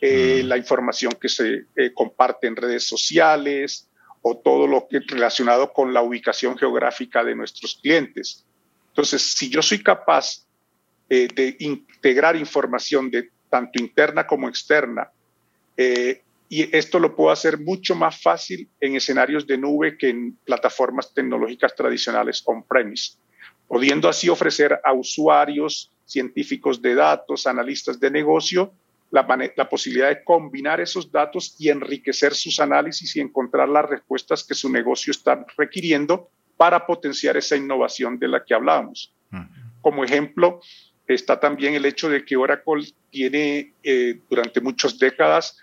eh, 0.00 0.42
mm. 0.44 0.46
la 0.46 0.56
información 0.56 1.12
que 1.20 1.28
se 1.28 1.64
eh, 1.74 1.92
comparte 1.92 2.46
en 2.46 2.54
redes 2.54 2.86
sociales 2.86 3.90
o 4.22 4.36
todo 4.36 4.68
lo 4.68 4.86
que 4.88 5.00
relacionado 5.00 5.72
con 5.72 5.92
la 5.92 6.02
ubicación 6.02 6.56
geográfica 6.56 7.24
de 7.24 7.34
nuestros 7.34 7.80
clientes. 7.82 8.46
Entonces, 8.90 9.22
si 9.22 9.50
yo 9.50 9.60
soy 9.60 9.82
capaz 9.82 10.46
eh, 11.08 11.26
de 11.34 11.56
integrar 11.58 12.36
información 12.36 13.10
de 13.10 13.30
tanto 13.50 13.82
interna 13.82 14.24
como 14.24 14.48
externa. 14.48 15.10
Y 16.48 16.76
esto 16.76 17.00
lo 17.00 17.16
puedo 17.16 17.32
hacer 17.32 17.58
mucho 17.58 17.96
más 17.96 18.22
fácil 18.22 18.68
en 18.80 18.94
escenarios 18.94 19.48
de 19.48 19.58
nube 19.58 19.98
que 19.98 20.10
en 20.10 20.38
plataformas 20.44 21.12
tecnológicas 21.12 21.74
tradicionales 21.74 22.42
on-premise, 22.46 23.16
pudiendo 23.68 24.08
así 24.08 24.28
ofrecer 24.28 24.80
a 24.84 24.92
usuarios, 24.92 25.90
científicos 26.04 26.80
de 26.80 26.94
datos, 26.94 27.46
analistas 27.46 27.98
de 27.98 28.10
negocio, 28.10 28.72
la, 29.10 29.26
la, 29.56 29.68
posibilidad 29.68 30.08
de 30.08 30.24
combinar 30.24 30.80
esos 30.80 31.10
datos 31.10 31.56
y 31.58 31.68
enriquecer 31.68 32.34
sus 32.34 32.60
análisis 32.60 33.14
y 33.16 33.20
encontrar 33.20 33.68
las 33.68 33.88
respuestas 33.88 34.44
que 34.44 34.54
su 34.54 34.68
negocio 34.68 35.10
está 35.10 35.44
requiriendo 35.56 36.28
para 36.56 36.86
potenciar 36.86 37.36
esa 37.36 37.56
innovación 37.56 38.18
de 38.18 38.28
la 38.28 38.44
que 38.44 38.54
hablábamos. 38.54 39.12
Como 39.80 40.04
ejemplo, 40.04 40.60
está 41.06 41.38
también 41.38 41.74
el 41.74 41.84
hecho 41.84 42.08
de 42.08 42.24
que 42.24 42.36
Oracle 42.36 42.92
tiene 43.10 43.74
eh, 43.82 44.20
durante 44.28 44.60
muchas 44.60 44.98
décadas 44.98 45.56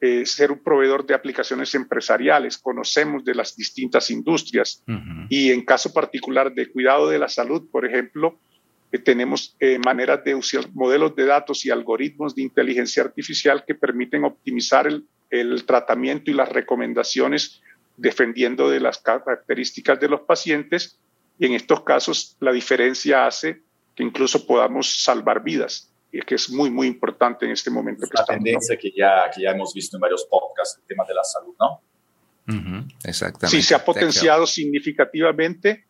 eh, 0.00 0.24
ser 0.24 0.50
un 0.50 0.58
proveedor 0.58 1.06
de 1.06 1.14
aplicaciones 1.14 1.74
empresariales, 1.74 2.58
conocemos 2.58 3.24
de 3.24 3.34
las 3.34 3.56
distintas 3.56 4.10
industrias. 4.10 4.82
Y 5.28 5.50
en 5.50 5.64
caso 5.64 5.92
particular 5.92 6.52
de 6.52 6.70
cuidado 6.70 7.08
de 7.08 7.18
la 7.18 7.28
salud, 7.28 7.68
por 7.70 7.86
ejemplo, 7.86 8.38
eh, 8.92 8.98
tenemos 8.98 9.56
maneras 9.84 10.24
de 10.24 10.34
usar 10.34 10.64
modelos 10.72 11.14
de 11.16 11.26
datos 11.26 11.64
y 11.64 11.70
algoritmos 11.70 12.34
de 12.34 12.42
inteligencia 12.42 13.02
artificial 13.02 13.64
que 13.66 13.74
permiten 13.74 14.24
optimizar 14.24 14.86
el, 14.86 15.04
el 15.30 15.64
tratamiento 15.64 16.30
y 16.30 16.34
las 16.34 16.48
recomendaciones 16.48 17.60
defendiendo 17.96 18.70
de 18.70 18.80
las 18.80 18.98
características 18.98 20.00
de 20.00 20.08
los 20.08 20.22
pacientes. 20.22 20.98
Y 21.38 21.46
en 21.46 21.54
estos 21.54 21.82
casos 21.84 22.36
la 22.40 22.52
diferencia 22.52 23.26
hace 23.26 23.62
incluso 24.00 24.46
podamos 24.46 25.02
salvar 25.02 25.42
vidas, 25.42 25.89
que 26.10 26.34
es 26.34 26.50
muy, 26.50 26.70
muy 26.70 26.86
importante 26.86 27.46
en 27.46 27.52
este 27.52 27.70
momento. 27.70 28.04
Es 28.04 28.10
una 28.10 28.24
tendencia 28.24 28.76
que 28.76 28.90
ya, 28.96 29.30
que 29.34 29.42
ya 29.42 29.50
hemos 29.50 29.72
visto 29.72 29.96
en 29.96 30.00
varios 30.00 30.24
podcasts, 30.24 30.78
el 30.78 30.86
tema 30.86 31.04
de 31.06 31.14
la 31.14 31.24
salud, 31.24 31.54
¿no? 31.58 31.80
exactamente. 33.04 33.56
Sí, 33.56 33.62
se 33.62 33.74
ha 33.74 33.84
potenciado 33.84 34.46
significativamente. 34.46 35.84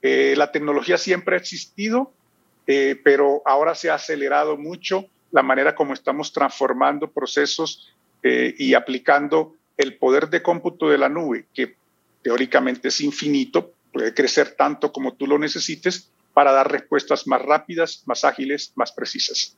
Eh, 0.00 0.34
la 0.36 0.52
tecnología 0.52 0.96
siempre 0.96 1.34
ha 1.34 1.38
existido, 1.38 2.12
eh, 2.66 3.00
pero 3.02 3.42
ahora 3.44 3.74
se 3.74 3.90
ha 3.90 3.94
acelerado 3.94 4.56
mucho 4.56 5.06
la 5.32 5.42
manera 5.42 5.74
como 5.74 5.92
estamos 5.92 6.32
transformando 6.32 7.10
procesos 7.10 7.92
eh, 8.22 8.54
y 8.56 8.74
aplicando 8.74 9.56
el 9.76 9.96
poder 9.96 10.30
de 10.30 10.42
cómputo 10.42 10.88
de 10.88 10.98
la 10.98 11.08
nube, 11.08 11.46
que 11.52 11.74
teóricamente 12.22 12.88
es 12.88 13.00
infinito, 13.00 13.72
puede 13.92 14.14
crecer 14.14 14.54
tanto 14.56 14.92
como 14.92 15.14
tú 15.14 15.26
lo 15.26 15.38
necesites, 15.38 16.10
para 16.32 16.52
dar 16.52 16.70
respuestas 16.70 17.26
más 17.26 17.42
rápidas, 17.42 18.02
más 18.06 18.24
ágiles, 18.24 18.72
más 18.74 18.92
precisas. 18.92 19.56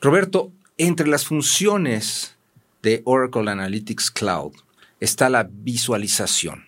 Roberto, 0.00 0.52
entre 0.76 1.06
las 1.06 1.24
funciones 1.24 2.36
de 2.82 3.02
Oracle 3.04 3.50
Analytics 3.50 4.10
Cloud 4.10 4.52
está 5.00 5.28
la 5.28 5.48
visualización. 5.50 6.66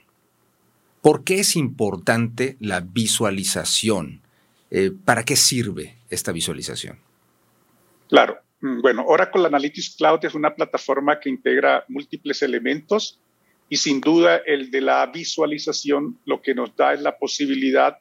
¿Por 1.02 1.24
qué 1.24 1.40
es 1.40 1.56
importante 1.56 2.56
la 2.60 2.80
visualización? 2.80 4.22
Eh, 4.70 4.92
¿Para 5.04 5.24
qué 5.24 5.36
sirve 5.36 5.98
esta 6.10 6.32
visualización? 6.32 6.98
Claro. 8.08 8.38
Mm, 8.60 8.80
bueno, 8.80 9.04
Oracle 9.06 9.46
Analytics 9.46 9.96
Cloud 9.96 10.24
es 10.24 10.34
una 10.34 10.54
plataforma 10.54 11.20
que 11.20 11.28
integra 11.28 11.84
múltiples 11.88 12.42
elementos 12.42 13.20
y 13.68 13.76
sin 13.76 14.00
duda 14.00 14.36
el 14.46 14.70
de 14.70 14.80
la 14.80 15.06
visualización 15.06 16.18
lo 16.24 16.40
que 16.40 16.54
nos 16.54 16.74
da 16.76 16.94
es 16.94 17.00
la 17.00 17.18
posibilidad 17.18 17.98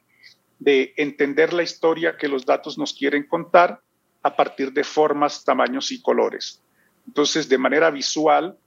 de 0.58 0.94
entender 0.96 1.52
la 1.52 1.62
historia 1.62 2.16
que 2.16 2.28
los 2.28 2.46
datos 2.46 2.78
nos 2.78 2.94
quieren 2.94 3.24
contar 3.24 3.80
a 4.26 4.34
partir 4.34 4.72
de 4.72 4.82
formas, 4.82 5.44
tamaños 5.44 5.92
y 5.92 6.02
colores. 6.02 6.60
Entonces, 7.06 7.48
de 7.48 7.58
manera 7.58 7.90
visual, 7.90 8.58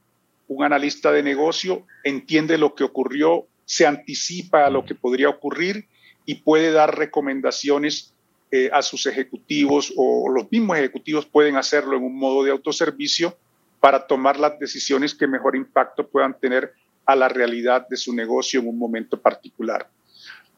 un 0.48 0.64
analista 0.64 1.12
de 1.12 1.22
negocio 1.22 1.86
entiende 2.06 2.58
lo 2.58 2.76
que 2.76 2.86
ocurrió, 2.86 3.46
se 3.66 3.86
anticipa 3.86 4.66
a 4.66 4.70
lo 4.70 4.86
que 4.86 4.96
podría 4.96 5.28
ocurrir 5.28 5.90
y 6.26 6.36
puede 6.36 6.72
dar 6.72 6.98
recomendaciones 6.98 8.14
eh, 8.52 8.70
a 8.72 8.82
sus 8.82 9.06
ejecutivos 9.06 9.94
o 9.98 10.30
los 10.30 10.50
mismos 10.50 10.78
ejecutivos 10.78 11.26
pueden 11.26 11.58
hacerlo 11.58 11.98
en 11.98 12.04
un 12.04 12.18
modo 12.18 12.44
de 12.44 12.52
autoservicio 12.52 13.38
para 13.82 14.08
tomar 14.08 14.40
las 14.40 14.58
decisiones 14.60 15.14
que 15.14 15.28
mejor 15.28 15.58
impacto 15.58 16.08
puedan 16.08 16.40
tener 16.40 16.74
a 17.06 17.18
la 17.18 17.28
realidad 17.28 17.86
de 17.90 17.98
su 17.98 18.16
negocio 18.16 18.62
en 18.62 18.70
un 18.70 18.80
momento 18.80 19.22
particular. 19.22 19.90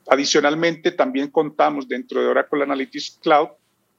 Adicionalmente, 0.07 0.91
también 0.91 1.29
contamos 1.29 1.87
dentro 1.87 2.21
de 2.21 2.27
Oracle 2.27 2.63
Analytics 2.63 3.19
Cloud 3.21 3.49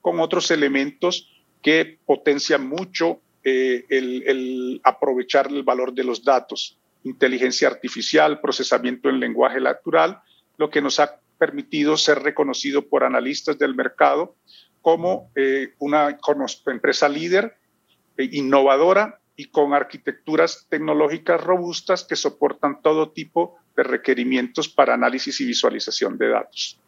con 0.02 0.20
otros 0.20 0.50
elementos 0.50 1.30
que 1.62 1.98
potencian 2.04 2.68
mucho 2.68 3.20
eh, 3.44 3.86
el, 3.88 4.80
aprovechar 4.84 5.46
el 5.46 5.62
valor 5.62 5.94
de 5.94 6.04
los 6.04 6.22
datos. 6.22 6.76
Inteligencia 7.04 7.68
artificial, 7.68 8.40
procesamiento 8.40 9.08
en 9.08 9.20
lenguaje 9.20 9.60
natural, 9.60 10.20
lo 10.58 10.70
que 10.70 10.82
nos 10.82 11.00
ha 11.00 11.18
permitido 11.38 11.96
ser 11.96 12.20
reconocido 12.22 12.86
por 12.86 13.04
analistas 13.04 13.58
del 13.58 13.74
mercado 13.74 14.36
como 14.80 15.30
eh, 15.36 15.74
una 15.78 16.18
empresa 16.66 17.08
líder, 17.08 17.56
eh, 18.16 18.28
innovadora 18.32 19.20
y 19.36 19.46
con 19.46 19.72
arquitecturas 19.72 20.66
tecnológicas 20.68 21.40
robustas 21.40 22.04
que 22.04 22.16
soportan 22.16 22.82
todo 22.82 23.10
tipo 23.10 23.56
de 23.76 23.84
requerimientos 23.84 24.68
para 24.68 24.94
análisis 24.94 25.40
y 25.40 25.46
visualización 25.46 26.18
de 26.18 26.28
datos. 26.28 26.78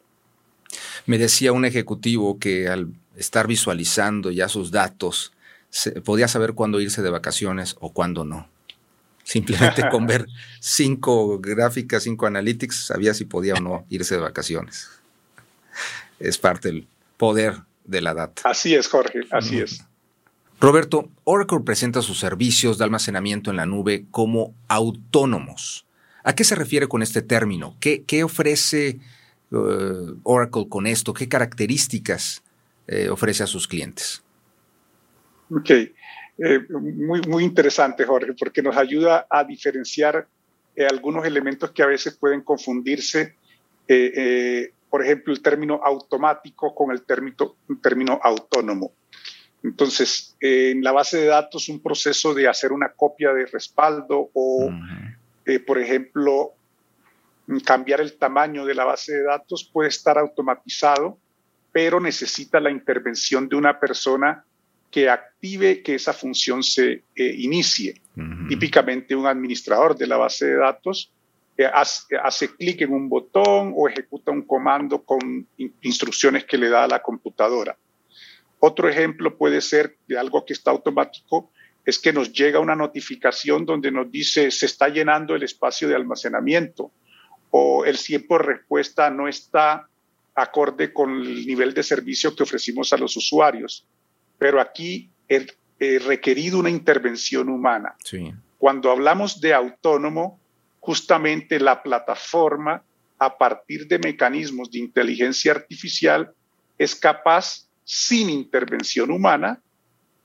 Me 1.05 1.17
decía 1.17 1.51
un 1.51 1.65
ejecutivo 1.65 2.37
que 2.39 2.67
al 2.67 2.93
estar 3.17 3.47
visualizando 3.47 4.31
ya 4.31 4.47
sus 4.49 4.71
datos, 4.71 5.33
podía 6.03 6.27
saber 6.27 6.53
cuándo 6.53 6.79
irse 6.79 7.01
de 7.01 7.09
vacaciones 7.09 7.75
o 7.79 7.91
cuándo 7.91 8.23
no. 8.25 8.47
Simplemente 9.23 9.83
con 9.91 10.07
ver 10.07 10.27
cinco 10.59 11.39
gráficas, 11.39 12.03
cinco 12.03 12.27
analytics, 12.27 12.85
sabía 12.85 13.13
si 13.13 13.25
podía 13.25 13.55
o 13.55 13.59
no 13.59 13.85
irse 13.89 14.15
de 14.15 14.21
vacaciones. 14.21 14.89
Es 16.19 16.37
parte 16.37 16.69
del 16.69 16.87
poder 17.17 17.55
de 17.83 18.01
la 18.01 18.13
data. 18.13 18.43
Así 18.45 18.75
es, 18.75 18.87
Jorge, 18.87 19.21
así 19.31 19.59
es. 19.59 19.83
Roberto, 20.59 21.09
Oracle 21.25 21.59
presenta 21.65 22.01
sus 22.01 22.19
servicios 22.19 22.77
de 22.77 22.85
almacenamiento 22.85 23.51
en 23.51 23.57
la 23.57 23.65
nube 23.65 24.05
como 24.11 24.55
autónomos. 24.67 25.85
¿A 26.23 26.33
qué 26.33 26.43
se 26.43 26.55
refiere 26.55 26.87
con 26.87 27.03
este 27.03 27.21
término? 27.21 27.75
¿Qué, 27.79 28.23
ofrece 28.23 28.99
uh, 29.51 30.17
Oracle 30.23 30.67
con 30.69 30.87
esto? 30.87 31.13
¿Qué 31.13 31.27
características 31.27 32.41
eh, 32.87 33.09
ofrece 33.09 33.43
a 33.43 33.47
sus 33.47 33.67
clientes? 33.67 34.23
Ok, 35.49 35.69
eh, 35.69 35.91
muy, 36.69 37.21
muy 37.21 37.43
interesante, 37.43 38.05
Jorge, 38.05 38.33
porque 38.37 38.61
nos 38.61 38.77
ayuda 38.77 39.25
a 39.29 39.43
diferenciar 39.43 40.27
eh, 40.75 40.85
algunos 40.85 41.25
elementos 41.25 41.71
que 41.71 41.81
a 41.81 41.87
veces 41.87 42.15
pueden 42.15 42.41
confundirse. 42.41 43.35
por 44.89 45.03
ejemplo, 45.03 45.33
el 45.33 45.41
término 45.41 45.81
automático 45.83 46.73
con 46.73 46.91
el 46.91 47.01
término, 47.03 47.55
el 47.69 47.81
término 47.81 48.19
autónomo. 48.23 48.93
Entonces, 49.63 50.35
en 50.39 50.83
la 50.83 50.91
base 50.91 51.17
de 51.17 51.25
datos, 51.25 51.69
un 51.69 51.81
proceso 51.81 52.33
de 52.33 52.47
hacer 52.47 52.71
una 52.71 52.89
copia 52.89 53.33
de 53.33 53.45
respaldo 53.47 54.29
o, 54.33 54.71
por 55.65 55.79
ejemplo, 55.79 56.53
cambiar 57.65 57.99
el 58.01 58.17
tamaño 58.17 58.65
de 58.65 58.75
la 58.75 58.85
base 58.85 59.13
de 59.13 59.23
datos 59.23 59.69
puede 59.71 59.89
estar 59.89 60.17
automatizado 60.17 61.19
pero 61.75 61.99
necesita 61.99 62.61
la 62.61 62.71
intervención 62.71 63.49
de 63.49 63.57
una 63.57 63.77
persona 63.77 64.45
que 64.89 65.09
active 65.09 65.83
que 65.83 65.95
esa 65.95 66.13
función 66.13 66.63
se 66.63 67.03
eh, 67.13 67.35
inicie. 67.37 68.01
Típicamente 68.47 69.13
un 69.13 69.27
administrador 69.27 69.97
de 69.97 70.07
la 70.07 70.15
base 70.15 70.45
de 70.45 70.55
datos 70.55 71.11
eh, 71.57 71.65
hace, 71.65 72.55
clic 72.55 72.79
en 72.79 72.93
un 72.93 73.09
botón 73.09 73.73
o 73.75 73.89
ejecuta 73.89 74.31
un 74.31 74.43
comando 74.43 75.03
con 75.03 75.45
instrucciones 75.81 76.45
que 76.45 76.57
le 76.57 76.69
da 76.69 76.85
a 76.85 76.87
la 76.87 77.01
computadora. 77.01 77.77
Otro 78.59 78.87
ejemplo 78.87 79.37
puede 79.37 79.59
ser 79.59 79.97
de 80.07 80.17
algo 80.17 80.45
que 80.45 80.53
está 80.53 80.71
automático, 80.71 81.51
es 81.83 81.99
que 81.99 82.13
nos 82.13 82.31
llega 82.31 82.61
una 82.61 82.77
notificación 82.77 83.65
donde 83.65 83.91
nos 83.91 84.09
dice 84.09 84.49
se 84.49 84.65
está 84.65 84.87
llenando 84.87 85.35
el 85.35 85.43
espacio 85.43 85.89
de 85.89 85.95
almacenamiento 85.95 86.93
o 87.51 87.83
el 87.83 88.01
tiempo 88.01 88.37
de 88.37 88.45
respuesta 88.45 89.09
no 89.09 89.27
está 89.27 89.89
acorde 90.35 90.91
con 90.91 91.21
el 91.21 91.47
nivel 91.47 91.73
de 91.73 91.81
servicio 91.81 92.35
que 92.35 92.43
ofrecimos 92.43 92.91
a 92.91 92.97
los 92.97 93.15
usuarios. 93.15 93.85
Pero 94.37 94.59
aquí 94.59 95.09
he, 95.29 95.47
requerido 95.99 96.59
una 96.59 96.69
intervención 96.69 97.49
humana. 97.49 97.95
Cuando 98.57 98.91
hablamos 98.91 99.41
de 99.41 99.53
autónomo, 99.53 100.39
justamente 100.79 101.59
la 101.59 101.81
plataforma, 101.81 102.83
a 103.17 103.37
partir 103.37 103.87
de 103.87 103.99
mecanismos 103.99 104.71
de 104.71 104.79
inteligencia 104.79 105.51
artificial, 105.51 106.33
es 106.77 106.95
capaz, 106.95 107.67
sin 107.83 108.29
intervención 108.29 109.11
humana, 109.11 109.61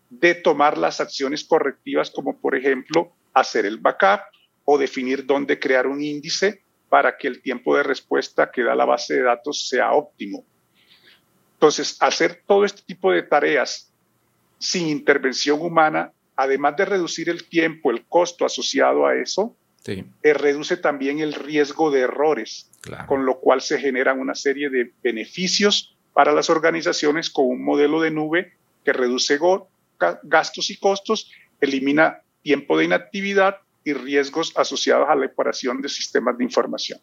de 0.08 0.34
tomar 0.34 0.76
las 0.76 1.00
acciones 1.00 1.44
correctivas, 1.44 2.10
como 2.10 2.36
por 2.36 2.56
ejemplo 2.56 3.12
hacer 3.32 3.64
el 3.64 3.78
backup 3.78 4.20
o 4.64 4.76
definir 4.78 5.24
dónde 5.24 5.58
crear 5.58 5.86
un 5.86 6.02
índice 6.02 6.62
para 6.90 7.16
que 7.16 7.28
el 7.28 7.40
tiempo 7.40 7.76
de 7.76 7.84
respuesta 7.84 8.50
que 8.50 8.62
da 8.62 8.74
la 8.74 8.84
base 8.84 9.14
de 9.14 9.22
datos 9.22 9.68
sea 9.68 9.92
óptimo. 9.92 10.44
Entonces, 11.54 11.96
hacer 12.00 12.42
todo 12.46 12.64
este 12.64 12.82
tipo 12.82 13.12
de 13.12 13.22
tareas 13.22 13.92
sin 14.58 14.88
intervención 14.88 15.62
humana, 15.62 16.12
además 16.36 16.76
de 16.76 16.84
reducir 16.84 17.30
el 17.30 17.48
tiempo, 17.48 17.90
el 17.90 18.04
costo 18.06 18.44
asociado 18.44 19.06
a 19.06 19.14
eso, 19.14 19.56
eh, 19.86 20.34
reduce 20.34 20.76
también 20.76 21.20
el 21.20 21.32
riesgo 21.32 21.90
de 21.90 22.00
errores, 22.00 22.70
con 23.06 23.24
lo 23.24 23.38
cual 23.38 23.62
se 23.62 23.78
generan 23.78 24.18
una 24.18 24.34
serie 24.34 24.68
de 24.68 24.92
beneficios 25.02 25.96
para 26.12 26.32
las 26.32 26.50
organizaciones 26.50 27.30
con 27.30 27.46
un 27.46 27.64
modelo 27.64 28.00
de 28.00 28.10
nube 28.10 28.52
que 28.84 28.92
reduce 28.92 29.38
gastos 30.24 30.70
y 30.70 30.76
costos, 30.78 31.30
elimina 31.60 32.22
tiempo 32.42 32.76
de 32.76 32.86
inactividad 32.86 33.58
y 33.84 33.92
riesgos 33.92 34.52
asociados 34.56 35.08
a 35.08 35.14
la 35.14 35.26
operación 35.26 35.80
de 35.80 35.88
sistemas 35.88 36.36
de 36.36 36.44
información. 36.44 37.00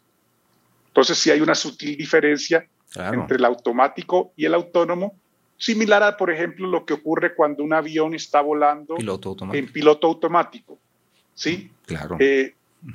Entonces, 0.88 1.18
sí 1.18 1.30
hay 1.30 1.40
una 1.40 1.54
sutil 1.54 1.96
diferencia 1.96 2.66
entre 2.94 3.36
el 3.36 3.44
automático 3.44 4.32
y 4.36 4.46
el 4.46 4.54
autónomo, 4.54 5.14
similar 5.56 6.02
a, 6.02 6.16
por 6.16 6.30
ejemplo, 6.30 6.66
lo 6.68 6.84
que 6.84 6.94
ocurre 6.94 7.34
cuando 7.34 7.62
un 7.62 7.72
avión 7.72 8.14
está 8.14 8.40
volando 8.40 8.96
en 9.52 9.72
piloto 9.72 10.06
automático. 10.06 10.78
¿Sí? 11.34 11.70
Claro. 11.86 12.16
Eh, 12.18 12.54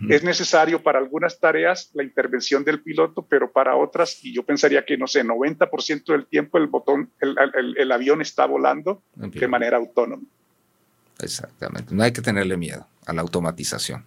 es 0.09 0.23
necesario 0.23 0.81
para 0.81 0.99
algunas 0.99 1.39
tareas 1.39 1.91
la 1.93 2.03
intervención 2.03 2.63
del 2.63 2.81
piloto, 2.81 3.21
pero 3.21 3.51
para 3.51 3.75
otras, 3.75 4.23
y 4.23 4.33
yo 4.33 4.43
pensaría 4.43 4.85
que, 4.85 4.97
no 4.97 5.07
sé, 5.07 5.23
90% 5.23 6.05
del 6.05 6.25
tiempo 6.25 6.57
el 6.57 6.67
botón, 6.67 7.09
el 7.19 7.91
avión 7.91 8.21
está 8.21 8.45
volando 8.45 9.01
de 9.15 9.47
manera 9.47 9.77
autónoma. 9.77 10.23
Exactamente. 11.23 11.93
No 11.93 12.03
hay 12.03 12.11
que 12.11 12.21
tenerle 12.21 12.57
miedo 12.57 12.85
a 13.05 13.13
la 13.13 13.21
automatización. 13.21 14.05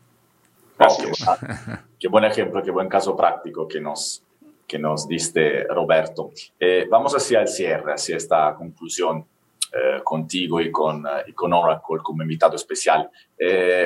qué 1.98 2.08
buen 2.08 2.24
ejemplo, 2.24 2.62
qué 2.62 2.70
buen 2.70 2.88
caso 2.88 3.16
práctico 3.16 3.66
que 3.66 3.80
nos, 3.80 4.22
que 4.66 4.78
nos 4.78 5.08
diste, 5.08 5.64
Roberto. 5.64 6.30
Eh, 6.58 6.86
vamos 6.90 7.14
hacia 7.14 7.40
el 7.40 7.48
cierre, 7.48 7.94
hacia 7.94 8.16
esta 8.16 8.54
conclusión 8.54 9.26
eh, 9.72 10.00
contigo 10.04 10.60
y 10.60 10.70
con, 10.70 11.06
eh, 11.06 11.24
y 11.28 11.32
con 11.32 11.52
Oracle 11.52 11.98
como 12.02 12.22
invitado 12.22 12.56
especial. 12.56 13.10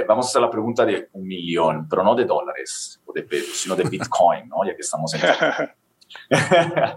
vamos 0.07 0.27
a 0.27 0.29
hacer 0.29 0.43
la 0.43 0.51
pregunta 0.51 0.85
de 0.85 1.09
un 1.13 1.27
millón, 1.27 1.89
pero 1.89 2.03
no 2.03 2.15
de 2.15 2.25
dólares 2.25 3.01
o 3.05 3.13
de 3.13 3.23
pesos, 3.23 3.57
sino 3.57 3.77
de 3.77 3.85
Bitcoin, 3.85 4.49
¿no? 4.49 4.65
ya 4.67 4.75
que 4.75 4.83
estamos 4.83 5.15
en... 5.15 5.21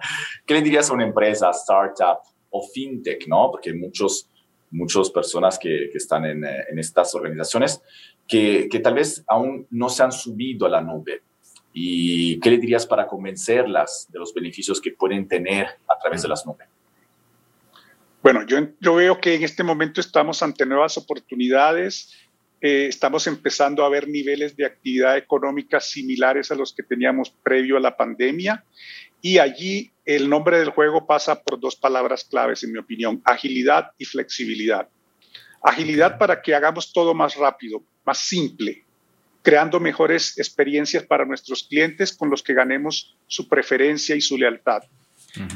¿Qué 0.45 0.53
le 0.55 0.61
dirías 0.61 0.89
a 0.89 0.93
una 0.93 1.05
empresa, 1.05 1.51
startup 1.51 2.19
o 2.49 2.67
fintech, 2.67 3.27
¿no? 3.27 3.51
Porque 3.51 3.73
muchos 3.73 4.27
muchas 4.73 5.09
personas 5.09 5.57
que, 5.57 5.89
que 5.91 5.97
están 5.97 6.25
en, 6.25 6.43
eh, 6.43 6.65
en, 6.69 6.79
estas 6.79 7.13
organizaciones 7.15 7.81
que, 8.27 8.67
que, 8.69 8.79
tal 8.79 8.95
vez 8.95 9.23
aún 9.27 9.67
no 9.69 9.87
se 9.87 10.03
han 10.03 10.11
subido 10.11 10.65
a 10.65 10.69
la 10.69 10.81
nube. 10.81 11.21
¿Y 11.73 12.39
qué 12.39 12.51
le 12.51 12.57
dirías 12.57 12.85
para 12.85 13.07
convencerlas 13.07 14.07
de 14.11 14.19
los 14.19 14.33
beneficios 14.33 14.79
que 14.81 14.91
pueden 14.91 15.27
tener 15.27 15.67
a 15.87 15.97
través 15.99 16.21
de 16.21 16.27
las 16.27 16.45
nubes? 16.45 16.67
Bueno, 18.21 18.45
yo, 18.45 18.57
yo 18.79 18.95
veo 18.95 19.19
que 19.19 19.35
en 19.35 19.43
este 19.43 19.63
momento 19.63 19.99
estamos 19.99 20.41
ante 20.43 20.65
nuevas 20.65 20.97
oportunidades. 20.97 22.13
Eh, 22.61 22.87
estamos 22.87 23.27
empezando 23.27 23.83
a 23.83 23.89
ver 23.89 24.07
niveles 24.07 24.55
de 24.55 24.65
actividad 24.65 25.17
económica 25.17 25.79
similares 25.79 26.51
a 26.51 26.55
los 26.55 26.73
que 26.73 26.83
teníamos 26.83 27.31
previo 27.43 27.75
a 27.75 27.81
la 27.81 27.97
pandemia 27.97 28.63
y 29.23 29.39
allí 29.39 29.89
el 30.03 30.29
nombre 30.29 30.59
del 30.59 30.71
juego 30.71 31.07
pasa 31.07 31.41
por 31.41 31.57
dos 31.57 31.77
palabras 31.77 32.25
claves, 32.25 32.61
en 32.63 32.73
mi 32.73 32.79
opinión, 32.79 33.21
agilidad 33.23 33.91
y 33.97 34.03
flexibilidad. 34.03 34.89
Agilidad 35.61 36.17
para 36.17 36.41
que 36.41 36.53
hagamos 36.53 36.91
todo 36.91 37.13
más 37.13 37.37
rápido, 37.37 37.81
más 38.05 38.19
simple, 38.19 38.83
creando 39.41 39.79
mejores 39.79 40.37
experiencias 40.37 41.03
para 41.03 41.23
nuestros 41.23 41.63
clientes 41.63 42.11
con 42.11 42.29
los 42.29 42.43
que 42.43 42.53
ganemos 42.53 43.15
su 43.25 43.47
preferencia 43.47 44.13
y 44.13 44.19
su 44.19 44.37
lealtad. 44.37 44.83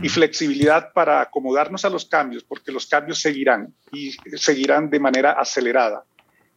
Y 0.02 0.08
flexibilidad 0.08 0.94
para 0.94 1.22
acomodarnos 1.22 1.84
a 1.84 1.90
los 1.90 2.06
cambios, 2.06 2.46
porque 2.46 2.72
los 2.72 2.88
cambios 2.88 3.20
seguirán 3.20 3.76
y 3.92 4.12
seguirán 4.38 4.90
de 4.90 5.00
manera 5.00 5.34
acelerada. 5.34 6.06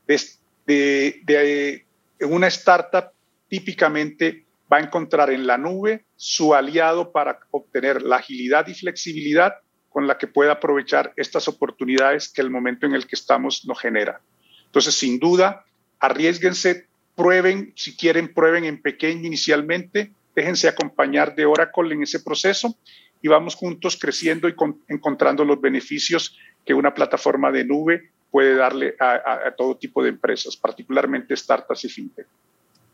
de, 0.07 1.85
en 2.21 2.33
una 2.33 2.47
startup, 2.47 3.11
típicamente 3.49 4.47
va 4.71 4.77
a 4.79 4.81
encontrar 4.81 5.31
en 5.31 5.47
la 5.47 5.59
nube 5.59 6.05
su 6.17 6.55
aliado 6.55 7.13
para 7.13 7.41
obtener 7.51 8.03
la 8.03 8.17
agilidad 8.17 8.69
y 8.69 8.75
flexibilidad 8.75 9.55
con 9.89 10.07
la 10.07 10.19
que 10.19 10.29
pueda 10.29 10.53
aprovechar 10.53 11.13
estas 11.17 11.49
oportunidades 11.49 12.29
que 12.29 12.41
el 12.41 12.51
momento 12.51 12.87
en 12.87 12.95
el 12.95 13.07
que 13.07 13.17
estamos 13.17 13.67
nos 13.67 13.81
genera. 13.81 14.21
Entonces, 14.67 14.95
sin 14.95 15.19
duda, 15.19 15.65
arriesguense, 15.99 16.87
prueben, 17.17 17.73
si 17.75 17.97
quieren, 17.97 18.33
prueben 18.33 18.65
en 18.65 18.81
pequeño 18.81 19.27
inicialmente, 19.27 20.13
déjense 20.35 20.69
acompañar 20.69 21.35
de 21.35 21.45
Oracle 21.45 21.93
en 21.93 22.05
ese 22.05 22.21
proceso 22.21 22.77
y 23.21 23.29
vamos 23.29 23.57
juntos 23.57 23.99
creciendo 24.01 24.49
y 24.49 24.55
encontrando 24.89 25.45
los 25.45 25.61
beneficios 25.61 26.39
que 26.65 26.73
una 26.73 26.95
plataforma 26.95 27.51
de 27.51 27.65
nube 27.65 28.11
puede 28.31 28.55
darle 28.55 28.95
a, 29.01 29.49
a 29.49 29.55
todo 29.57 29.77
tipo 29.77 30.05
de 30.05 30.11
empresas, 30.11 30.57
particularmente 30.57 31.37
startups 31.37 31.85
y 31.85 31.89
fintech. 31.89 32.27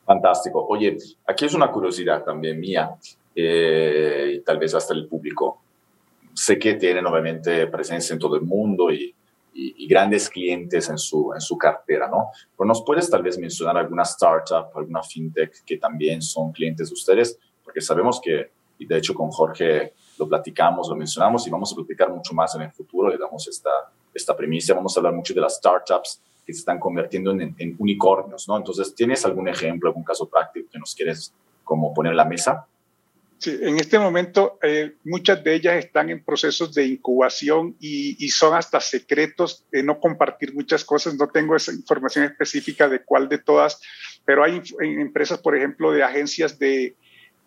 Fantástico. 0.07 0.65
Oye, 0.69 0.97
aquí 1.27 1.47
es 1.47 1.55
una 1.55 1.71
curiosidad 1.73 2.23
también 2.23 2.61
mía 2.61 2.95
eh, 3.35 4.35
y 4.37 4.41
tal 4.41 4.57
vez 4.57 4.73
hasta 4.73 4.95
el 4.95 5.09
público. 5.09 5.63
Sé 6.33 6.59
que 6.61 6.75
tienen 6.75 7.05
obviamente 7.07 7.67
presencia 7.67 8.13
en 8.13 8.21
todo 8.21 8.37
el 8.37 8.43
mundo 8.43 8.91
y, 8.93 9.13
grandes 9.89 10.29
clientes 10.29 10.91
en 10.91 10.99
su, 10.99 11.33
en 11.33 11.41
su 11.41 11.57
cartera, 11.57 12.09
¿no? 12.09 12.31
Pero 12.55 12.69
nos 12.69 12.85
puedes 12.85 13.09
tal 13.09 13.23
vez 13.23 13.39
mencionar 13.39 13.79
alguna 13.79 14.03
startup, 14.03 14.67
alguna 14.77 15.03
fintech 15.03 15.65
que 15.65 15.79
también 15.79 16.21
son 16.21 16.53
clientes 16.53 16.91
de 16.91 16.93
ustedes, 16.93 17.39
porque 17.65 17.81
sabemos 17.81 18.21
que, 18.23 18.51
y 18.79 18.85
de 18.85 18.99
hecho 18.99 19.15
con 19.15 19.31
Jorge 19.31 19.95
lo 20.19 20.29
platicamos, 20.29 20.91
lo 20.91 20.97
mencionamos 20.97 21.47
y 21.47 21.51
vamos 21.51 21.73
a 21.73 21.77
platicar 21.77 22.11
mucho 22.11 22.35
más 22.35 22.55
en 22.55 22.63
el 22.63 22.73
futuro, 22.73 23.09
le 23.09 23.17
damos 23.17 23.49
esta, 23.49 23.71
esta 24.13 24.37
premisa, 24.37 24.75
vamos 24.75 24.95
a 24.95 25.01
hablar 25.01 25.15
mucho 25.15 25.33
de 25.33 25.41
las 25.41 25.57
startups 25.57 26.21
que 26.47 26.53
se 26.53 26.61
están 26.61 26.79
convirtiendo 26.79 27.33
en, 27.33 27.77
unicornios, 27.79 28.47
¿no? 28.49 28.57
Entonces, 28.57 28.95
¿tienes 28.95 29.25
algún 29.25 29.49
ejemplo, 29.49 29.89
algún 29.89 30.05
caso 30.05 30.29
práctico 30.29 30.69
que 30.73 30.79
nos 30.79 30.95
quieres 30.95 31.35
como 31.65 31.93
poner 31.93 32.13
en 32.13 32.17
la 32.17 32.25
mesa? 32.25 32.67
Sí, 33.39 33.59
en 33.61 33.79
este 33.79 33.99
momento 33.99 34.59
eh, 34.63 34.95
muchas 35.05 35.45
de 35.45 35.55
ellas 35.55 35.85
están 35.85 36.09
en 36.09 36.25
procesos 36.25 36.73
de 36.73 36.87
incubación 36.87 37.77
y, 37.81 38.29
son 38.31 38.55
hasta 38.55 38.81
secretos 38.81 39.65
de 39.71 39.83
no 39.83 39.99
compartir 39.99 40.55
muchas 40.55 40.85
cosas. 40.85 41.17
No 41.17 41.29
tengo 41.29 41.57
esa 41.57 41.73
información 41.73 42.25
específica 42.25 42.89
de 42.89 43.03
cuál 43.05 43.29
de 43.29 43.39
todas, 43.39 43.81
pero 44.25 44.45
hay 44.45 44.63
empresas, 44.81 45.39
por 45.39 45.57
ejemplo, 45.57 45.91
de 45.91 46.03
agencias 46.03 46.59
de 46.59 46.95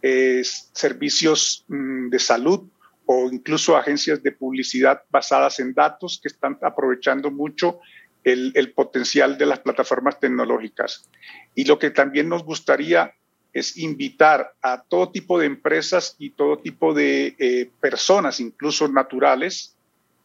eh, 0.01 0.41
servicios 0.43 1.65
mm, 1.69 2.09
de 2.09 2.19
salud 2.19 2.69
o 3.05 3.27
incluso 3.31 3.75
agencias 3.75 4.21
de 4.21 4.31
publicidad 4.31 5.01
basadas 5.09 5.59
en 5.59 5.73
datos 5.73 6.19
que 6.21 6.27
están 6.27 6.59
aprovechando 6.61 7.31
mucho 7.31 7.79
el, 8.23 8.73
potencial 8.73 9.37
de 9.37 9.45
las 9.45 9.59
plataformas 9.59 10.19
tecnológicas. 10.19 11.09
Y 11.55 11.65
lo 11.65 11.79
que 11.79 11.91
también 11.91 12.29
nos 12.29 12.43
gustaría 12.43 13.13
es 13.53 13.77
invitar 13.77 14.53
a 14.61 14.83
todo 14.83 15.09
tipo 15.09 15.39
de 15.39 15.47
empresas 15.47 16.15
y 16.19 16.31
todo 16.31 16.59
tipo 16.59 16.93
de 16.93 17.35
eh, 17.39 17.69
personas, 17.79 18.39
incluso 18.39 18.87
naturales, 18.87 19.75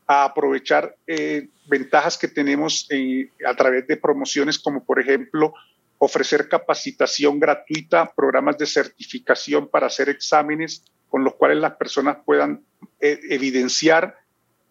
a 0.07 0.25
aprovechar 0.25 0.97
eh, 1.07 1.49
ventajas 1.67 2.19
que 2.19 2.29
tenemos 2.29 2.87
eh, 2.91 3.31
a 3.47 3.55
través 3.55 3.87
de 3.87 3.97
promociones 3.97 4.59
como 4.59 4.85
por 4.85 5.01
ejemplo 5.01 5.55
ofrecer 5.97 6.49
capacitación 6.51 7.41
gratuita, 7.41 8.13
programas 8.15 8.59
de 8.59 8.67
certificación 8.67 9.69
para 9.69 9.87
hacer 9.87 10.11
exámenes 10.11 10.85
con 11.09 11.25
los 11.25 11.37
cuales 11.37 11.59
las 11.59 11.77
personas 11.77 12.19
puedan 12.27 12.63
evidenciar 13.01 14.19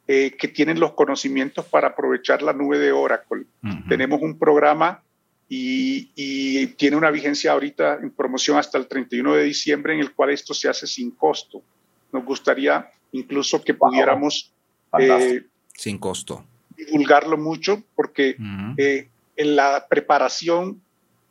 que 0.06 0.52
tienen 0.54 0.80
los 0.80 0.94
conocimientos 0.94 1.66
para 1.66 1.90
aprovechar 1.90 2.42
la 2.42 2.54
nube 2.54 2.78
de 2.78 2.92
Oracle. 2.92 3.46
Tenemos 3.88 4.22
un 4.22 4.38
programa 4.38 5.02
y, 5.56 6.68
tiene 6.76 6.98
una 6.98 7.12
vigencia 7.12 7.52
ahorita 7.52 8.00
en 8.02 8.12
promoción 8.12 8.58
hasta 8.58 8.78
el 8.78 8.88
31 8.88 9.36
de 9.36 9.44
diciembre 9.44 9.94
en 9.94 10.00
el 10.00 10.14
cual 10.14 10.32
esto 10.32 10.54
se 10.54 10.70
hace 10.70 10.88
sin 10.88 11.12
costo. 11.12 11.62
Nos 12.12 12.26
gustaría 12.26 12.90
incluso 13.12 13.64
que 13.64 13.74
pudiéramos... 13.74 14.52
Eh, 15.00 15.44
sin 15.76 15.98
costo. 15.98 16.46
Divulgarlo 16.76 17.38
mucho 17.38 17.84
porque 17.96 18.36
eh, 18.78 19.10
en 19.36 19.56
la 19.56 19.86
preparación 19.88 20.82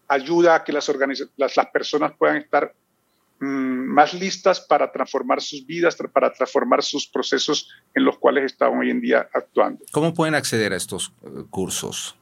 ayuda 0.08 0.56
a 0.56 0.64
que 0.64 0.72
las, 0.72 0.90
las, 1.36 1.56
las 1.56 1.66
personas 1.66 2.12
puedan 2.16 2.36
estar 2.36 2.74
más 3.42 4.14
listas 4.14 4.60
para 4.60 4.92
transformar 4.92 5.40
sus 5.40 5.66
vidas, 5.66 5.96
para 6.12 6.32
transformar 6.32 6.82
sus 6.82 7.06
procesos 7.06 7.68
en 7.94 8.04
los 8.04 8.18
cuales 8.18 8.44
están 8.44 8.78
hoy 8.78 8.90
en 8.90 9.00
día 9.00 9.28
actuando. 9.32 9.84
¿Cómo 9.90 10.14
pueden 10.14 10.34
acceder 10.34 10.72
a 10.72 10.76
estos 10.76 11.12
eh, 11.24 11.44
cursos? 11.50 12.16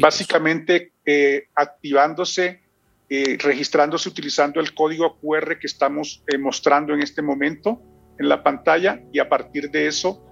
Básicamente 0.00 0.92
eh, 1.04 1.48
activándose, 1.54 2.62
eh, 3.08 3.36
registrándose 3.40 4.08
utilizando 4.08 4.60
el 4.60 4.74
código 4.74 5.18
QR 5.20 5.58
que 5.58 5.66
estamos 5.66 6.22
eh, 6.26 6.38
mostrando 6.38 6.94
en 6.94 7.02
este 7.02 7.20
momento 7.20 7.82
en 8.18 8.28
la 8.28 8.42
pantalla 8.42 9.00
y 9.12 9.18
a 9.18 9.28
partir 9.28 9.70
de 9.70 9.86
eso 9.86 10.22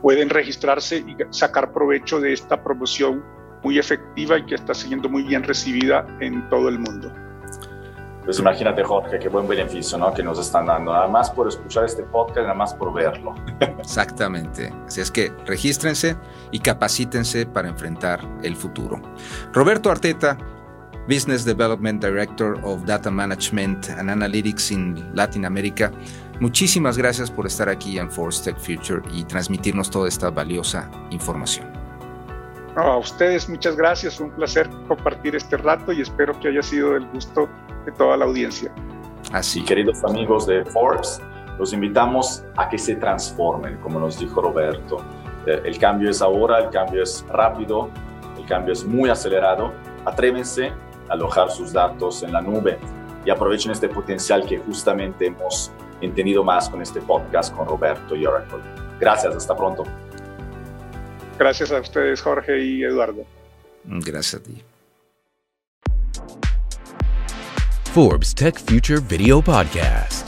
pueden 0.00 0.30
registrarse 0.30 0.98
y 0.98 1.16
sacar 1.30 1.74
provecho 1.74 2.18
de 2.18 2.32
esta 2.32 2.62
promoción 2.64 3.22
muy 3.62 3.78
efectiva 3.78 4.38
y 4.38 4.46
que 4.46 4.54
está 4.54 4.72
siendo 4.72 5.10
muy 5.10 5.24
bien 5.24 5.42
recibida 5.42 6.06
en 6.20 6.48
todo 6.48 6.70
el 6.70 6.78
mundo. 6.78 7.12
Pues 8.28 8.40
imagínate, 8.40 8.84
Jorge, 8.84 9.18
qué 9.18 9.30
buen 9.30 9.48
beneficio 9.48 9.96
¿no? 9.96 10.12
que 10.12 10.22
nos 10.22 10.38
están 10.38 10.66
dando, 10.66 10.92
nada 10.92 11.08
más 11.08 11.30
por 11.30 11.48
escuchar 11.48 11.86
este 11.86 12.02
podcast, 12.02 12.40
nada 12.40 12.52
más 12.52 12.74
por 12.74 12.92
verlo. 12.92 13.34
Exactamente. 13.78 14.70
Así 14.86 15.00
es 15.00 15.10
que 15.10 15.32
regístrense 15.46 16.14
y 16.50 16.58
capacítense 16.58 17.46
para 17.46 17.68
enfrentar 17.68 18.20
el 18.42 18.54
futuro. 18.54 19.00
Roberto 19.54 19.90
Arteta, 19.90 20.36
Business 21.08 21.46
Development 21.46 22.04
Director 22.04 22.60
of 22.64 22.84
Data 22.84 23.10
Management 23.10 23.88
and 23.96 24.10
Analytics 24.10 24.72
in 24.72 25.10
Latin 25.14 25.46
America. 25.46 25.90
Muchísimas 26.38 26.98
gracias 26.98 27.30
por 27.30 27.46
estar 27.46 27.70
aquí 27.70 27.98
en 27.98 28.10
Force 28.10 28.44
Tech 28.44 28.60
Future 28.60 29.00
y 29.10 29.24
transmitirnos 29.24 29.88
toda 29.88 30.06
esta 30.06 30.28
valiosa 30.28 30.90
información. 31.10 31.77
A 32.82 32.98
ustedes 32.98 33.48
muchas 33.48 33.76
gracias, 33.76 34.16
fue 34.16 34.26
un 34.26 34.32
placer 34.32 34.68
compartir 34.86 35.36
este 35.36 35.56
rato 35.56 35.92
y 35.92 36.02
espero 36.02 36.38
que 36.40 36.48
haya 36.48 36.62
sido 36.62 36.92
del 36.92 37.06
gusto 37.06 37.48
toda 37.92 38.16
la 38.16 38.24
audiencia. 38.24 38.72
Así. 39.32 39.62
queridos 39.62 40.02
amigos 40.04 40.46
de 40.46 40.64
Forbes, 40.64 41.20
los 41.58 41.72
invitamos 41.72 42.44
a 42.56 42.68
que 42.68 42.78
se 42.78 42.96
transformen, 42.96 43.76
como 43.78 43.98
nos 43.98 44.18
dijo 44.18 44.40
Roberto. 44.40 44.98
Eh, 45.46 45.62
el 45.64 45.78
cambio 45.78 46.10
es 46.10 46.22
ahora, 46.22 46.58
el 46.60 46.70
cambio 46.70 47.02
es 47.02 47.24
rápido, 47.28 47.90
el 48.38 48.46
cambio 48.46 48.72
es 48.72 48.84
muy 48.84 49.10
acelerado. 49.10 49.72
Atrévense 50.04 50.72
a 51.08 51.12
alojar 51.12 51.50
sus 51.50 51.72
datos 51.72 52.22
en 52.22 52.32
la 52.32 52.40
nube 52.40 52.78
y 53.24 53.30
aprovechen 53.30 53.72
este 53.72 53.88
potencial 53.88 54.46
que 54.46 54.58
justamente 54.58 55.26
hemos 55.26 55.72
entendido 56.00 56.44
más 56.44 56.68
con 56.68 56.80
este 56.80 57.00
podcast 57.00 57.54
con 57.54 57.66
Roberto 57.66 58.14
y 58.14 58.24
Oracle. 58.24 58.60
Gracias, 59.00 59.34
hasta 59.34 59.56
pronto. 59.56 59.84
Gracias 61.38 61.70
a 61.72 61.80
ustedes, 61.80 62.20
Jorge 62.20 62.58
y 62.62 62.82
Eduardo. 62.84 63.24
Gracias 63.84 64.34
a 64.34 64.44
ti. 64.44 64.62
Forbes 67.94 68.34
Tech 68.34 68.58
Future 68.58 69.00
Video 69.00 69.40
Podcast. 69.40 70.27